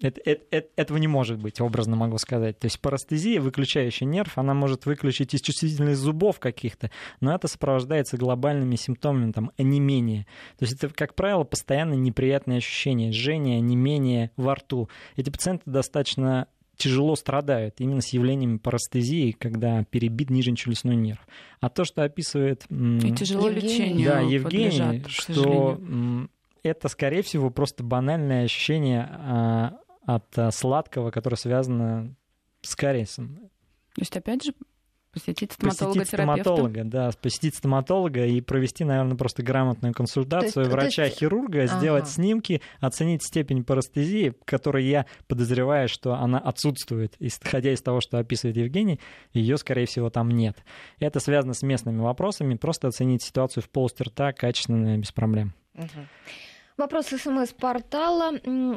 [0.00, 2.58] это, это, это, этого не может быть, образно могу сказать.
[2.58, 8.16] То есть парастезия, выключающий нерв, она может выключить из чувствительных зубов каких-то, но это сопровождается
[8.16, 10.26] глобальными симптомами, там, онемения.
[10.58, 14.88] То есть это, как правило, постоянно неприятные ощущения, жжение, онемение во рту.
[15.16, 21.20] Эти пациенты достаточно тяжело страдают именно с явлениями парастезии, когда перебит нижнечелюстной нерв.
[21.60, 22.64] А то, что описывает...
[22.68, 25.78] И тяжело лечению Да, Евгений, что
[26.64, 29.74] это, скорее всего, просто банальное ощущение а,
[30.06, 32.14] от э, сладкого, которое связано
[32.62, 33.50] с кариесом.
[33.94, 34.52] То есть, опять же,
[35.14, 41.74] посетить стоматолога Посетить стоматолога, да, посетить стоматолога и провести, наверное, просто грамотную консультацию врача-хирурга, есть...
[41.74, 42.12] сделать ага.
[42.12, 47.14] снимки, оценить степень парастезии, которой я подозреваю, что она отсутствует.
[47.20, 49.00] Исходя из того, что описывает Евгений,
[49.32, 50.56] ее, скорее всего, там нет.
[50.98, 55.54] Это связано с местными вопросами, просто оценить ситуацию в полости рта качественно, без проблем.
[55.74, 56.06] Угу.
[56.76, 58.30] Вопрос СМС-портала.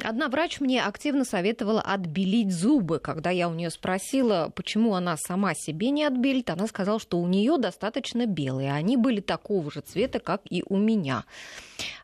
[0.04, 3.00] Одна врач мне активно советовала отбелить зубы.
[3.00, 7.26] Когда я у нее спросила, почему она сама себе не отбелит, она сказала, что у
[7.26, 8.72] нее достаточно белые.
[8.72, 11.24] Они были такого же цвета, как и у меня.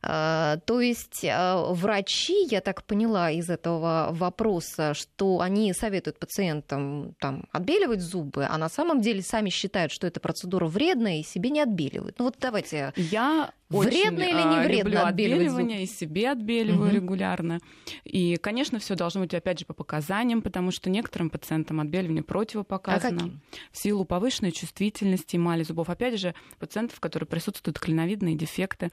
[0.03, 7.15] А, то есть а, врачи, я так поняла из этого вопроса, что они советуют пациентам
[7.21, 11.51] там, отбеливать зубы, а на самом деле сами считают, что эта процедура вредная и себе
[11.51, 12.19] не отбеливают.
[12.19, 12.93] Ну вот давайте.
[12.97, 16.97] Я вредно или не а, вредно отбеливание и себе отбеливаю угу.
[16.97, 17.61] регулярно.
[18.05, 23.23] И, конечно, все должно быть опять же по показаниям, потому что некоторым пациентам отбеливание противопоказано
[23.25, 25.91] а в силу повышенной чувствительности эмали зубов.
[25.91, 28.91] Опять же, пациентов, которые присутствуют клиновидные дефекты.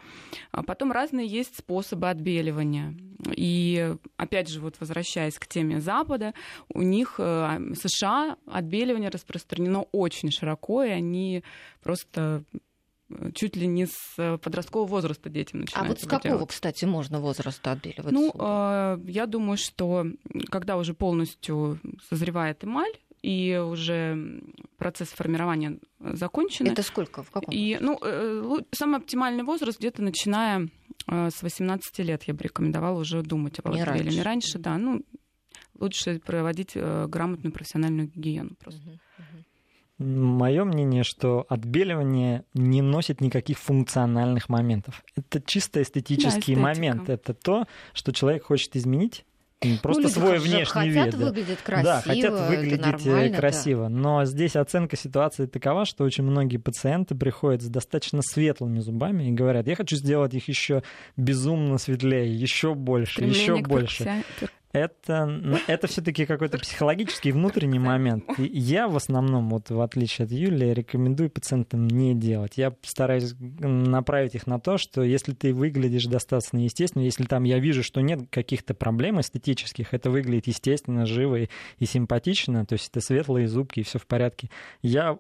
[0.51, 2.95] А потом разные есть способы отбеливания.
[3.35, 6.33] И опять же, вот возвращаясь к теме Запада,
[6.73, 11.43] у них э, США отбеливание распространено очень широко, и они
[11.83, 12.43] просто
[13.33, 15.87] чуть ли не с подросткового возраста детям начинают.
[15.87, 16.49] А вот с какого, делать.
[16.49, 18.11] кстати, можно возраста отбеливать?
[18.11, 20.05] Ну, э, я думаю, что
[20.49, 24.41] когда уже полностью созревает эмаль, и уже
[24.77, 26.65] процесс формирования закончен.
[26.65, 27.23] Это сколько?
[27.23, 27.53] В каком?
[27.53, 30.69] И, ну, э, самый оптимальный возраст где-то начиная
[31.07, 34.03] э, с 18 лет я бы рекомендовала уже думать об отбеливании.
[34.03, 34.23] Раньше.
[34.23, 35.03] раньше, да, ну,
[35.79, 38.81] лучше проводить э, грамотную профессиональную гигиену просто.
[38.81, 39.43] Uh-huh.
[40.01, 45.03] Мое мнение, что отбеливание не носит никаких функциональных моментов.
[45.15, 47.09] Это чисто эстетический да, момент.
[47.09, 49.25] Это то, что человек хочет изменить.
[49.83, 51.15] Просто ну, свой внешний хотят вид.
[51.15, 51.83] выглядеть красиво.
[51.83, 53.83] Да, хотят выглядеть э, красиво.
[53.83, 53.89] Да.
[53.89, 59.31] Но здесь оценка ситуации такова, что очень многие пациенты приходят с достаточно светлыми зубами и
[59.31, 60.81] говорят: я хочу сделать их еще
[61.15, 64.23] безумно светлее, еще больше, еще больше
[64.73, 68.25] это, это все-таки какой-то психологический внутренний момент.
[68.37, 72.53] И я в основном, вот в отличие от Юлии, рекомендую пациентам не делать.
[72.57, 77.59] Я стараюсь направить их на то, что если ты выглядишь достаточно естественно, если там я
[77.59, 81.49] вижу, что нет каких-то проблем эстетических, это выглядит естественно, живо и,
[81.79, 84.49] и симпатично, то есть это светлые зубки и все в порядке,
[84.81, 85.17] я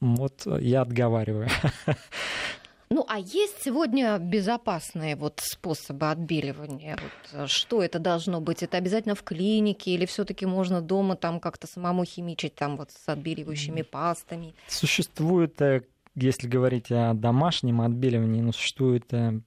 [0.00, 1.48] вот я отговариваю.
[2.90, 6.98] Ну, а есть сегодня безопасные вот способы отбеливания?
[7.02, 8.62] Вот, э, что это должно быть?
[8.62, 12.90] Это обязательно в клинике или все таки можно дома там как-то самому химичить там вот
[12.90, 14.54] с отбеливающими пастами?
[14.68, 15.82] Существует э,
[16.20, 19.40] если говорить о домашнем отбеливании, ну, существуют э,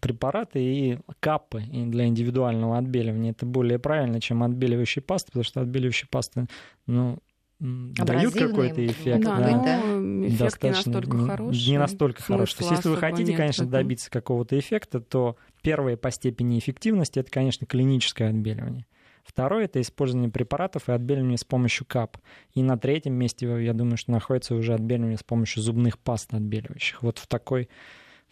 [0.00, 3.32] препараты и капы для индивидуального отбеливания.
[3.32, 6.46] Это более правильно, чем отбеливающие пасты, потому что отбеливающие пасты,
[6.86, 7.18] ну,
[7.60, 9.22] дают какой-то эффект.
[9.22, 9.84] Да, да.
[9.84, 11.68] Но эффект достаточно, не настолько хороший.
[11.68, 12.56] Не настолько хороший.
[12.56, 13.82] То есть, если вы хотите, конечно, такого.
[13.82, 18.86] добиться какого-то эффекта, то первое по степени эффективности это, конечно, клиническое отбеливание.
[19.24, 22.16] Второе— это использование препаратов и отбеливание с помощью КАП.
[22.54, 27.02] И на третьем месте, я думаю, что находится уже отбеливание с помощью зубных паст отбеливающих.
[27.02, 27.68] Вот в такой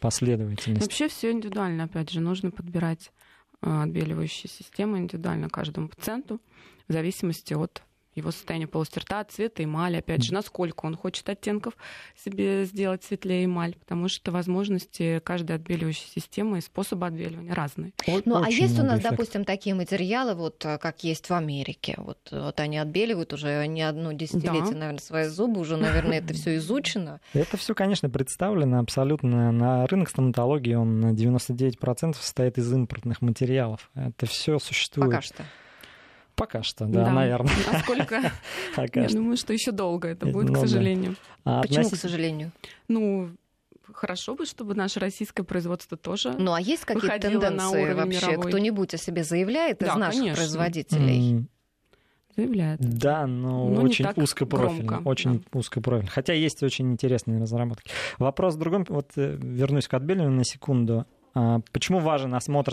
[0.00, 0.82] последовательности.
[0.82, 3.12] Вообще все индивидуально, опять же, нужно подбирать
[3.62, 6.40] э, отбеливающие системы индивидуально каждому пациенту
[6.88, 7.82] в зависимости от
[8.18, 11.74] его состояние полости рта, цвета эмали, опять же, насколько он хочет оттенков
[12.16, 17.92] себе сделать светлее эмаль, потому что возможности каждой отбеливающей системы и способы отбеливания разные.
[18.24, 19.10] Ну, а есть у нас, эффект.
[19.10, 23.82] допустим, такие материалы, вот э, как есть в Америке, вот, вот они отбеливают уже не
[23.82, 24.78] одно десятилетие, да.
[24.78, 27.20] наверное, свои зубы, уже, наверное, это все изучено.
[27.32, 33.90] Это все, конечно, представлено абсолютно на рынок стоматологии, он на 99% состоит из импортных материалов.
[33.94, 35.10] Это все существует.
[35.10, 35.44] Пока что.
[36.38, 37.10] Пока что, да, да.
[37.10, 37.52] наверное.
[37.72, 38.32] А сколько?
[38.94, 41.16] Я думаю, что еще долго это будет, ну, к сожалению.
[41.44, 41.58] Да.
[41.58, 41.98] А Почему, относительно...
[41.98, 42.52] к сожалению?
[42.86, 43.30] Ну,
[43.92, 48.26] хорошо бы, чтобы наше российское производство тоже Ну, а есть какие-то тенденции вообще?
[48.26, 48.48] Мировой?
[48.48, 50.36] Кто-нибудь о себе заявляет из да, наших конечно.
[50.36, 51.32] производителей?
[51.32, 51.44] Mm.
[52.36, 52.80] Заявляет.
[52.80, 55.02] Да, но, но очень узкопрофильно.
[55.04, 55.58] Очень да.
[55.58, 56.10] узкопрофильно.
[56.10, 57.90] Хотя есть очень интересные разработки.
[58.18, 58.86] Вопрос в другом.
[58.88, 61.04] Вот э, вернусь к отбеливанию на секунду.
[61.34, 62.72] А, почему важен осмотр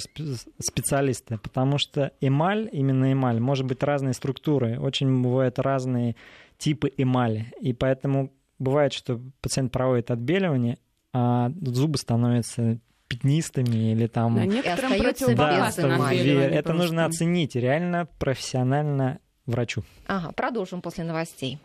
[0.59, 1.37] специалиста?
[1.37, 6.15] Потому что эмаль, именно эмаль, может быть разные структуры, очень бывают разные
[6.57, 7.53] типы эмали.
[7.61, 10.77] И поэтому бывает, что пациент проводит отбеливание,
[11.13, 14.35] а зубы становятся пятнистыми или там...
[14.35, 14.91] Да, некоторым
[15.35, 16.73] да, это просто.
[16.73, 19.83] нужно оценить реально профессионально врачу.
[20.07, 21.59] Ага, продолжим после новостей.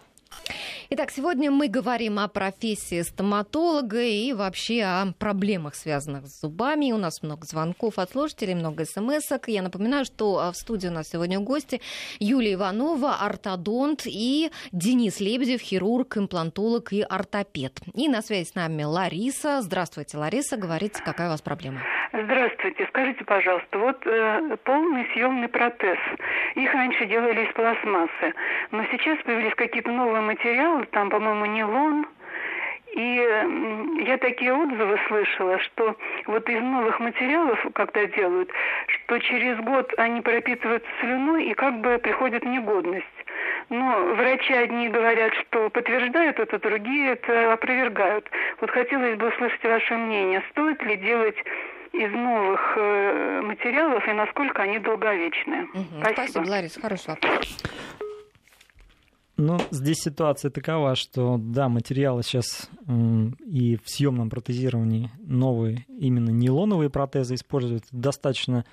[0.93, 6.91] Итак, сегодня мы говорим о профессии стоматолога и вообще о проблемах, связанных с зубами.
[6.91, 9.45] У нас много звонков от слушателей, много смс -ок.
[9.47, 11.81] Я напоминаю, что а, в студии у нас сегодня гости
[12.19, 17.79] Юлия Иванова, ортодонт, и Денис Лебедев, хирург, имплантолог и ортопед.
[17.95, 19.63] И на связи с нами Лариса.
[19.63, 20.57] Здравствуйте, Лариса.
[20.57, 21.83] Говорите, какая у вас проблема?
[22.13, 22.87] Здравствуйте.
[22.89, 25.99] Скажите, пожалуйста, вот э, полный съемный протез.
[26.57, 28.35] Их раньше делали из пластмассы,
[28.73, 32.07] но сейчас появились какие-то новые материалы, там, по-моему, нейлон.
[32.93, 38.51] И я такие отзывы слышала, что вот из новых материалов, когда делают,
[38.89, 43.07] что через год они пропитываются слюной и как бы приходят в негодность.
[43.69, 48.29] Но врачи одни говорят, что подтверждают это, другие это опровергают.
[48.61, 50.43] Вот хотелось бы услышать ваше мнение.
[50.51, 51.37] Стоит ли делать
[51.93, 55.69] из новых э, материалов и насколько они долговечны?
[55.73, 55.85] Угу.
[56.01, 56.15] Спасибо.
[56.15, 56.81] Спасибо, Лариса.
[56.81, 57.63] Хороший вопрос.
[59.43, 66.91] Ну, здесь ситуация такова, что да, материалы сейчас и в съемном протезировании новые, именно нейлоновые
[66.91, 68.67] протезы используют достаточно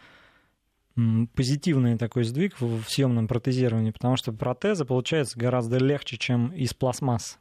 [1.36, 7.40] позитивный такой сдвиг в, съемном протезировании, потому что протезы получаются гораздо легче, чем из пластмасс.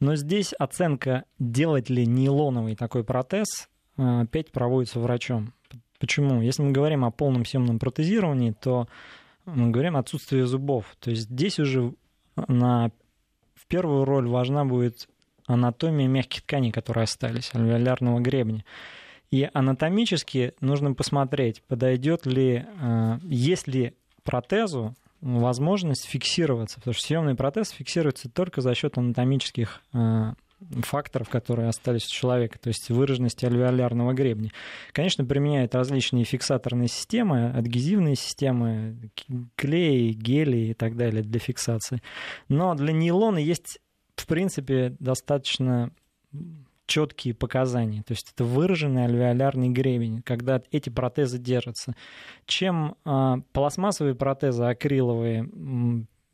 [0.00, 5.52] Но здесь оценка, делать ли нейлоновый такой протез, а, опять проводится врачом.
[6.00, 6.42] Почему?
[6.42, 8.88] Если мы говорим о полном съемном протезировании, то
[9.44, 10.96] мы говорим о отсутствии зубов.
[10.98, 11.94] То есть здесь уже
[12.48, 12.90] на,
[13.54, 15.08] в первую роль важна будет
[15.46, 18.64] анатомия мягких тканей, которые остались, альвеолярного гребня.
[19.30, 27.34] И анатомически нужно посмотреть, подойдет ли, э, есть ли протезу возможность фиксироваться, потому что съемный
[27.34, 30.32] протез фиксируется только за счет анатомических э,
[30.82, 34.50] факторов, которые остались у человека, то есть выраженности альвеолярного гребня.
[34.92, 39.10] Конечно, применяют различные фиксаторные системы, адгезивные системы,
[39.56, 42.02] клей, гели и так далее для фиксации.
[42.48, 43.78] Но для нейлона есть,
[44.16, 45.92] в принципе, достаточно
[46.86, 48.02] четкие показания.
[48.02, 51.94] То есть это выраженный альвеолярный гребень, когда эти протезы держатся.
[52.46, 55.48] Чем э, пластмассовые протезы, акриловые,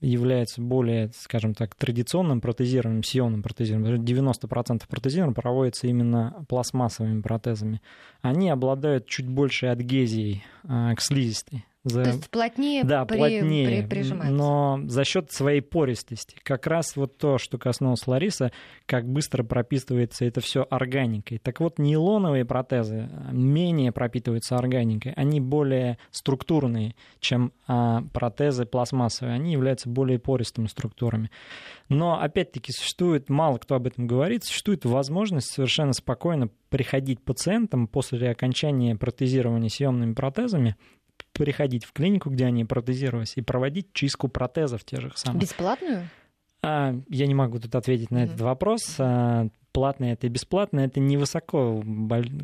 [0.04, 4.02] является более, скажем так, традиционным протезированием, съемным протезированием.
[4.02, 7.80] 90% протезирования проводится именно пластмассовыми протезами.
[8.20, 11.64] Они обладают чуть большей адгезией э, к слизистой.
[11.84, 12.02] За...
[12.02, 13.18] То есть плотнее, да, при...
[13.18, 13.86] плотнее при...
[13.86, 14.34] прижимается.
[14.34, 16.36] Но за счет своей пористости.
[16.42, 18.52] Как раз вот то, что коснулась Лариса,
[18.86, 21.38] как быстро пропитывается это все органикой.
[21.38, 25.12] Так вот, нейлоновые протезы менее пропитываются органикой.
[25.12, 29.34] Они более структурные, чем а, протезы пластмассовые.
[29.34, 31.30] Они являются более пористыми структурами.
[31.90, 38.30] Но, опять-таки, существует, мало кто об этом говорит, существует возможность совершенно спокойно приходить пациентам после
[38.30, 40.76] окончания протезирования съемными протезами
[41.34, 45.42] приходить в клинику, где они протезировались, и проводить чистку протезов тех же самых.
[45.42, 46.08] Бесплатную?
[46.62, 48.24] А, я не могу тут ответить на mm-hmm.
[48.24, 48.96] этот вопрос.
[49.74, 51.82] Платное это и бесплатное, это не высоко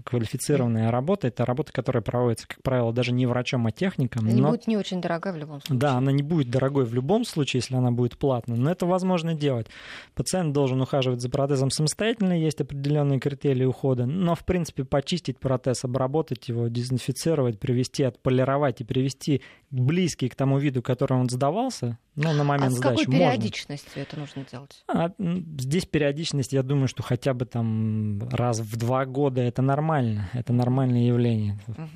[0.05, 4.27] квалифицированная работа, это работа, которая проводится, как правило, даже не врачом, а техником.
[4.27, 4.51] Она но...
[4.51, 5.79] будет не очень дорогая в любом случае.
[5.79, 9.35] Да, она не будет дорогой в любом случае, если она будет платной, но это возможно
[9.35, 9.69] делать.
[10.17, 15.85] Пациент должен ухаживать за протезом самостоятельно, есть определенные критерии ухода, но, в принципе, почистить протез,
[15.85, 22.33] обработать его, дезинфицировать, привести, отполировать и привести близкий к тому виду, который он сдавался, ну,
[22.33, 22.95] на момент а сдачи.
[22.95, 24.03] с какой периодичностью можно.
[24.03, 24.85] это нужно делать?
[24.89, 25.11] А,
[25.59, 30.53] здесь периодичность, я думаю, что хотя бы там раз в два года это нормально, это
[30.53, 31.59] нормальное явление.
[31.69, 31.89] Угу.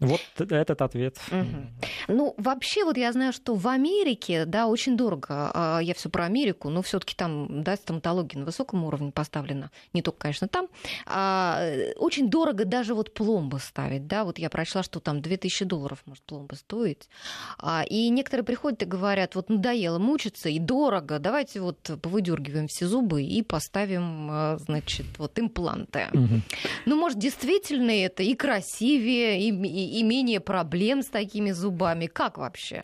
[0.00, 1.16] Вот этот ответ.
[1.30, 1.88] Угу.
[2.08, 5.50] Ну, вообще, вот я знаю, что в Америке, да, очень дорого.
[5.54, 9.70] А, я все про Америку, но все-таки там, да, стоматология на высоком уровне поставлена.
[9.92, 10.68] Не только, конечно, там.
[11.06, 11.62] А,
[11.96, 14.24] очень дорого даже вот пломбы ставить, да.
[14.24, 17.08] Вот я прочла, что там 2000 долларов может пломба стоить.
[17.58, 22.86] А, и некоторые приходят и говорят, вот надоело мучиться и дорого, давайте вот повыдергиваем все
[22.86, 26.06] зубы и поставим, значит, вот импланты.
[26.12, 26.40] Угу.
[26.86, 32.06] Ну, может, действительно это и красивее, и, и и менее проблем с такими зубами?
[32.06, 32.82] Как вообще?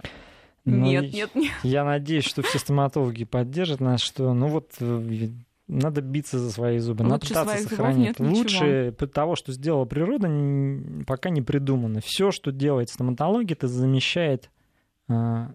[0.65, 1.53] Ну, нет, нет, нет.
[1.63, 5.29] Я надеюсь, что все стоматологи поддержат нас, что ну вот э,
[5.67, 8.19] надо биться за свои зубы, Лучше надо пытаться сохранять.
[8.21, 9.07] Лучше ничего.
[9.07, 10.29] того, что сделала природа,
[11.07, 12.01] пока не придумано.
[12.03, 14.51] Все, что делает стоматология, это замещает
[15.09, 15.53] а,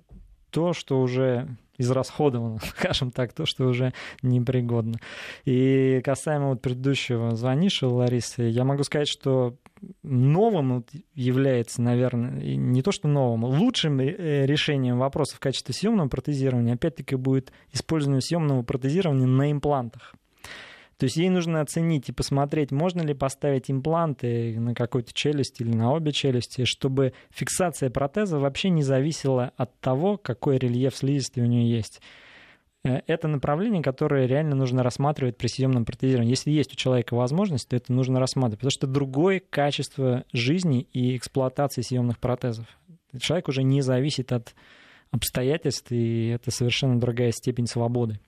[0.52, 1.47] то, что уже
[1.78, 5.00] израсходовано, скажем так, то, что уже непригодно.
[5.45, 9.58] И касаемо вот предыдущего звонившего Ларисы, я могу сказать, что
[10.04, 16.76] новым является, наверное, не то что новым, лучшим э, решением вопроса в качестве съемного протезирования,
[16.76, 20.16] опять-таки, будет использование съемного протезирования на имплантах.
[21.00, 25.72] То есть ей нужно оценить и посмотреть, можно ли поставить импланты на какую-то челюсть или
[25.72, 31.46] на обе челюсти, чтобы фиксация протеза вообще не зависела от того, какой рельеф слизистой у
[31.46, 32.02] нее есть.
[32.84, 36.32] Э, это направление, которое реально нужно рассматривать при съемном протезировании.
[36.32, 41.18] Если есть у человека возможность, то это нужно рассматривать, потому что другое качество жизни и
[41.18, 42.66] эксплуатации съемных протезов.
[43.20, 44.54] Человек уже не зависит от
[45.12, 48.20] обстоятельств, и это совершенно другая степень свободы.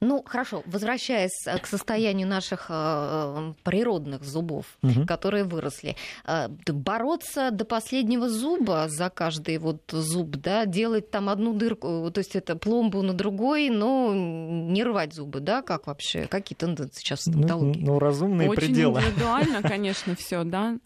[0.00, 5.04] Ну, хорошо, возвращаясь э, к состоянию наших э, природных зубов, угу.
[5.06, 11.52] которые выросли, э, бороться до последнего зуба за каждый вот зуб, да, делать там одну
[11.52, 16.56] дырку, то есть это пломбу на другой, но не рвать зубы, да, как вообще, какие
[16.56, 17.80] тенденции сейчас в стоматологии?
[17.80, 18.98] Ну, ну разумные Очень пределы.
[18.98, 20.78] Очень индивидуально, конечно, все, да.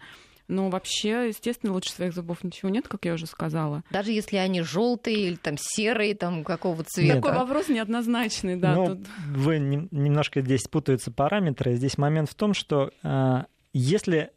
[0.49, 3.83] Но вообще, естественно, лучше своих зубов ничего нет, как я уже сказала.
[3.91, 7.17] Даже если они желтые или там серые, там какого цвета.
[7.17, 8.75] Такой вопрос неоднозначный, да.
[8.75, 9.07] Ну, тут...
[9.29, 11.75] Вы немножко здесь путаются параметры.
[11.77, 14.31] Здесь момент в том, что э, если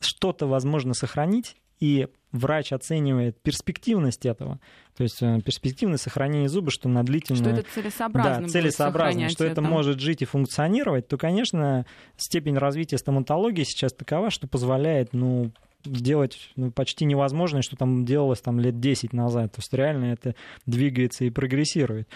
[0.00, 4.60] что-то возможно сохранить, и врач оценивает перспективность этого,
[4.96, 7.40] то есть э, перспективность сохранения зуба, что на длительное...
[7.40, 12.58] Что это целесообразно Да, целесообразно, что это, это может жить и функционировать, то, конечно, степень
[12.58, 15.50] развития стоматологии сейчас такова, что позволяет, ну,
[15.84, 19.52] сделать ну, почти невозможное, что там делалось там лет 10 назад.
[19.52, 20.34] То есть реально это
[20.66, 22.08] двигается и прогрессирует.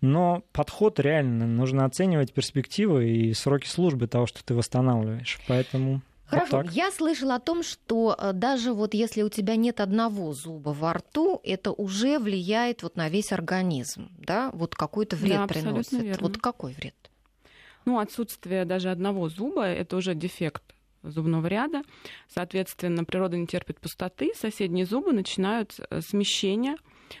[0.00, 5.38] Но подход реально нужно оценивать перспективы и сроки службы того, что ты восстанавливаешь.
[5.46, 6.00] Поэтому
[6.30, 10.32] Хорошо, вот я слышала о том, что э, даже вот если у тебя нет одного
[10.32, 14.50] зуба во рту, это уже влияет вот на весь организм, да?
[14.52, 15.92] Вот какой-то вред да, приносит.
[15.92, 16.28] Верно.
[16.28, 16.94] Вот какой вред?
[17.84, 20.62] Ну, отсутствие даже одного зуба– это уже дефект
[21.02, 21.82] зубного ряда.
[22.28, 26.76] Соответственно, природа не терпит пустоты, соседние зубы начинают э, смещение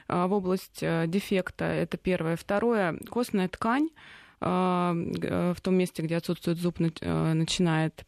[0.06, 1.64] э, в область дефекта.
[1.64, 2.36] Это первое.
[2.36, 3.88] Второе– костная ткань
[4.42, 8.06] в том месте, где отсутствует зуб, начинает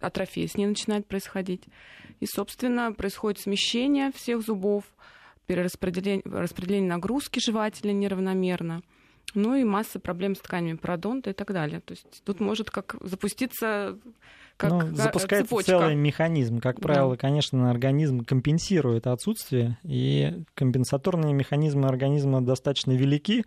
[0.00, 1.64] атрофия с ней начинает происходить.
[2.20, 4.84] И, собственно, происходит смещение всех зубов,
[5.46, 8.82] перераспределение распределение нагрузки жевателя неравномерно.
[9.34, 11.80] Ну и масса проблем с тканями пародонта и так далее.
[11.80, 13.98] То есть тут может как запуститься
[14.56, 15.72] как ну, запускается цепочка.
[15.72, 16.60] целый механизм.
[16.60, 17.16] Как правило, да.
[17.18, 23.44] конечно, организм компенсирует отсутствие, и компенсаторные механизмы организма достаточно велики.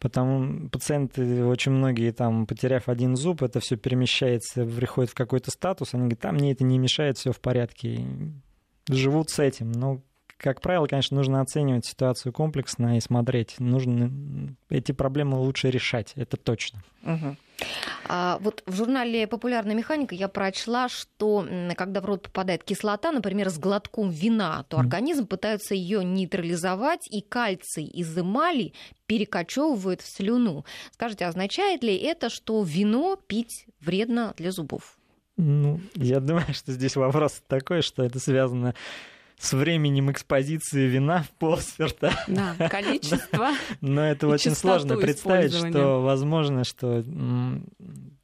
[0.00, 5.92] Потому пациенты очень многие, там, потеряв один зуб, это все перемещается, приходит в какой-то статус,
[5.92, 7.96] они говорят, там мне это не мешает, все в порядке.
[8.88, 9.70] И живут с этим.
[9.72, 10.00] Но,
[10.38, 13.56] как правило, конечно, нужно оценивать ситуацию комплексно и смотреть.
[13.60, 14.10] Нужно
[14.70, 16.82] эти проблемы лучше решать, это точно.
[17.02, 17.36] Угу.
[18.06, 21.46] А вот в журнале «Популярная механика» я прочла, что
[21.76, 27.20] когда в рот попадает кислота, например, с глотком вина, то организм пытается ее нейтрализовать, и
[27.20, 28.72] кальций из эмали
[29.06, 30.64] перекочевывает в слюну.
[30.92, 34.96] Скажите, означает ли это, что вино пить вредно для зубов?
[35.36, 38.74] Ну, я думаю, что здесь вопрос такой, что это связано
[39.40, 42.12] с временем экспозиции вина в полость рта.
[42.28, 43.48] Да, количество.
[43.80, 47.02] Но это очень сложно представить, что возможно, что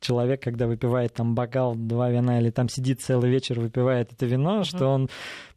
[0.01, 4.62] человек, когда выпивает там бокал, два вина, или там сидит целый вечер, выпивает это вино,
[4.64, 5.09] что он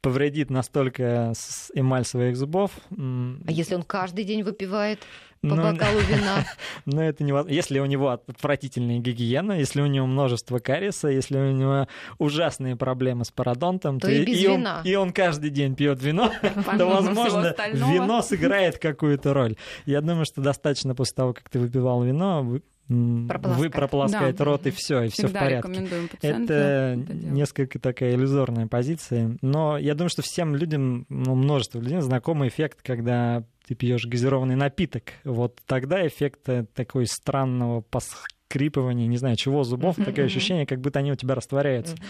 [0.02, 1.34] повредит настолько
[1.74, 2.72] эмаль своих зубов.
[2.92, 5.00] А если он каждый день выпивает?
[5.42, 6.46] по ну, бокалу вина.
[6.86, 7.56] Но это невозможно.
[7.56, 11.88] Если у него отвратительная гигиена, если у него множество кариеса, если у него
[12.18, 14.80] ужасные проблемы с пародонтом, то, то и, без и, вина.
[14.80, 16.32] Он, и он каждый день пьет вино,
[16.78, 19.56] то, возможно, вино сыграет какую-то роль.
[19.86, 22.44] Я думаю, что достаточно после того, как ты выпивал вино,
[22.90, 24.44] вы прополоскаете да.
[24.46, 25.88] рот и все, и все в порядке.
[26.22, 29.38] Это, это несколько такая иллюзорная позиция.
[29.42, 34.56] Но я думаю, что всем людям, ну, множество людей знакомый эффект, когда ты пьешь газированный
[34.56, 35.14] напиток.
[35.24, 40.06] Вот тогда эффект э, такой странного поскрипывания, не знаю, чего зубов, mm-hmm.
[40.06, 41.94] такое ощущение, как будто они у тебя растворяются.
[41.94, 42.04] Mm-hmm.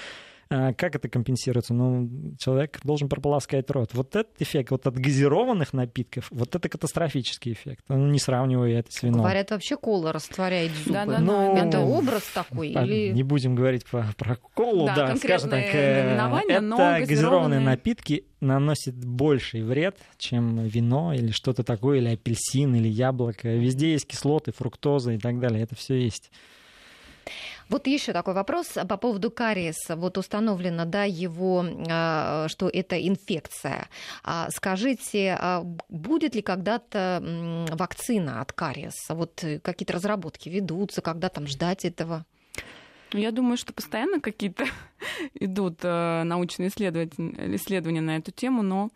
[0.52, 1.76] А как это компенсируется?
[1.76, 3.92] Ну, человек должен прополоскать рот.
[3.94, 7.86] Вот этот эффект вот от газированных напитков, вот это катастрофический эффект.
[7.88, 9.22] Ну, не сравнивая это с вином.
[9.22, 10.94] Говорят, вообще кола растворяет зубы.
[10.94, 12.74] Да, да, ну, это образ такой?
[12.74, 13.14] А, или...
[13.14, 15.66] Не будем говорить про, про колу, да, да скажем так.
[15.72, 17.06] Э, это газированные...
[17.06, 23.50] газированные напитки наносят больший вред, чем вино или что-то такое, или апельсин, или яблоко.
[23.50, 25.62] Везде есть кислоты, фруктоза и так далее.
[25.62, 26.32] Это все есть.
[27.70, 29.96] Вот еще такой вопрос по поводу кариеса.
[29.96, 33.88] Вот установлено, да, его, а, что это инфекция.
[34.24, 37.24] А скажите, а будет ли когда-то
[37.72, 39.14] вакцина от кариеса?
[39.14, 42.26] Вот какие-то разработки ведутся, когда там ждать этого?
[43.12, 44.66] Я думаю, что постоянно какие-то
[45.34, 48.90] идут э, научные исследования на эту тему, но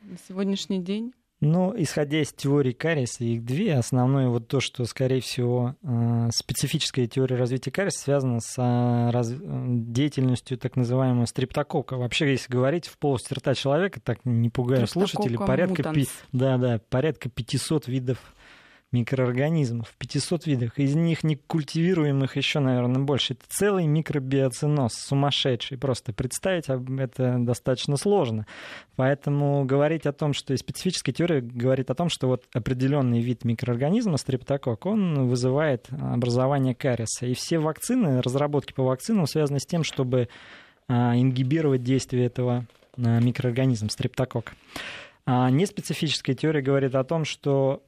[0.00, 1.12] на сегодняшний день
[1.42, 3.74] ну, исходя из теории кариеса, их две.
[3.74, 9.34] Основное вот то, что, скорее всего, э, специфическая теория развития кариеса связана с э, раз...
[9.40, 11.96] деятельностью так называемого стриптокока.
[11.96, 16.06] Вообще, если говорить в полости рта человека, так не пугая слушателей, порядка, пи...
[16.30, 18.18] да, да, порядка 500 видов
[18.92, 20.78] микроорганизмов, 500 видов.
[20.78, 23.32] Из них не культивируемых еще, наверное, больше.
[23.32, 25.78] Это целый микробиоциноз, сумасшедший.
[25.78, 28.46] Просто представить это достаточно сложно.
[28.96, 33.44] Поэтому говорить о том, что и специфическая теория говорит о том, что вот определенный вид
[33.44, 37.26] микроорганизма, стрептокок, он вызывает образование кариеса.
[37.26, 40.28] И все вакцины, разработки по вакцинам связаны с тем, чтобы
[40.88, 42.66] а, ингибировать действие этого
[42.96, 44.52] а, микроорганизма, стрептокока.
[45.24, 47.82] А неспецифическая теория говорит о том, что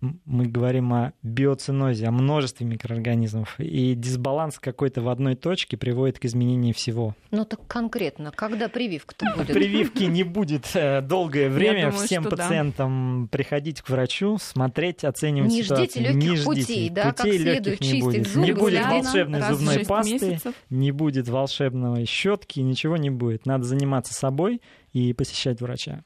[0.00, 6.26] мы говорим о биоцинозе, о множестве микроорганизмов, и дисбаланс какой-то в одной точке приводит к
[6.26, 7.14] изменению всего.
[7.30, 9.48] Ну так конкретно, когда прививка-то будет?
[9.48, 11.90] Прививки не будет э, долгое время.
[11.90, 13.36] Думаю, Всем пациентам да.
[13.36, 15.88] приходить к врачу, смотреть, оценивать не ситуацию.
[15.88, 18.26] Ждите не ждите путей, да, путей как следует не будет.
[18.28, 20.54] Зубы, не будет волшебной зубной пасты, месяцев.
[20.68, 23.46] не будет волшебной щетки, ничего не будет.
[23.46, 24.60] Надо заниматься собой
[24.92, 26.02] и посещать врача.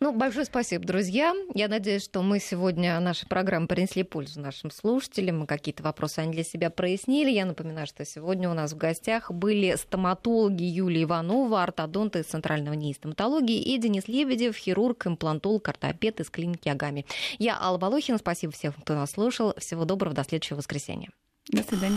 [0.00, 1.34] Ну, большое спасибо, друзья.
[1.54, 5.40] Я надеюсь, что мы сегодня нашей программы принесли пользу нашим слушателям.
[5.40, 7.32] Мы какие-то вопросы они для себя прояснили.
[7.32, 12.74] Я напоминаю, что сегодня у нас в гостях были стоматологи Юлия Иванова, ортодонты из Центрального
[12.74, 17.04] НИИ стоматологии и Денис Лебедев, хирург, имплантолог, ортопед из клиники Агами.
[17.38, 18.18] Я Алла Волохина.
[18.18, 19.52] Спасибо всем, кто нас слушал.
[19.58, 20.14] Всего доброго.
[20.14, 21.10] До следующего воскресенья.
[21.48, 21.96] До свидания.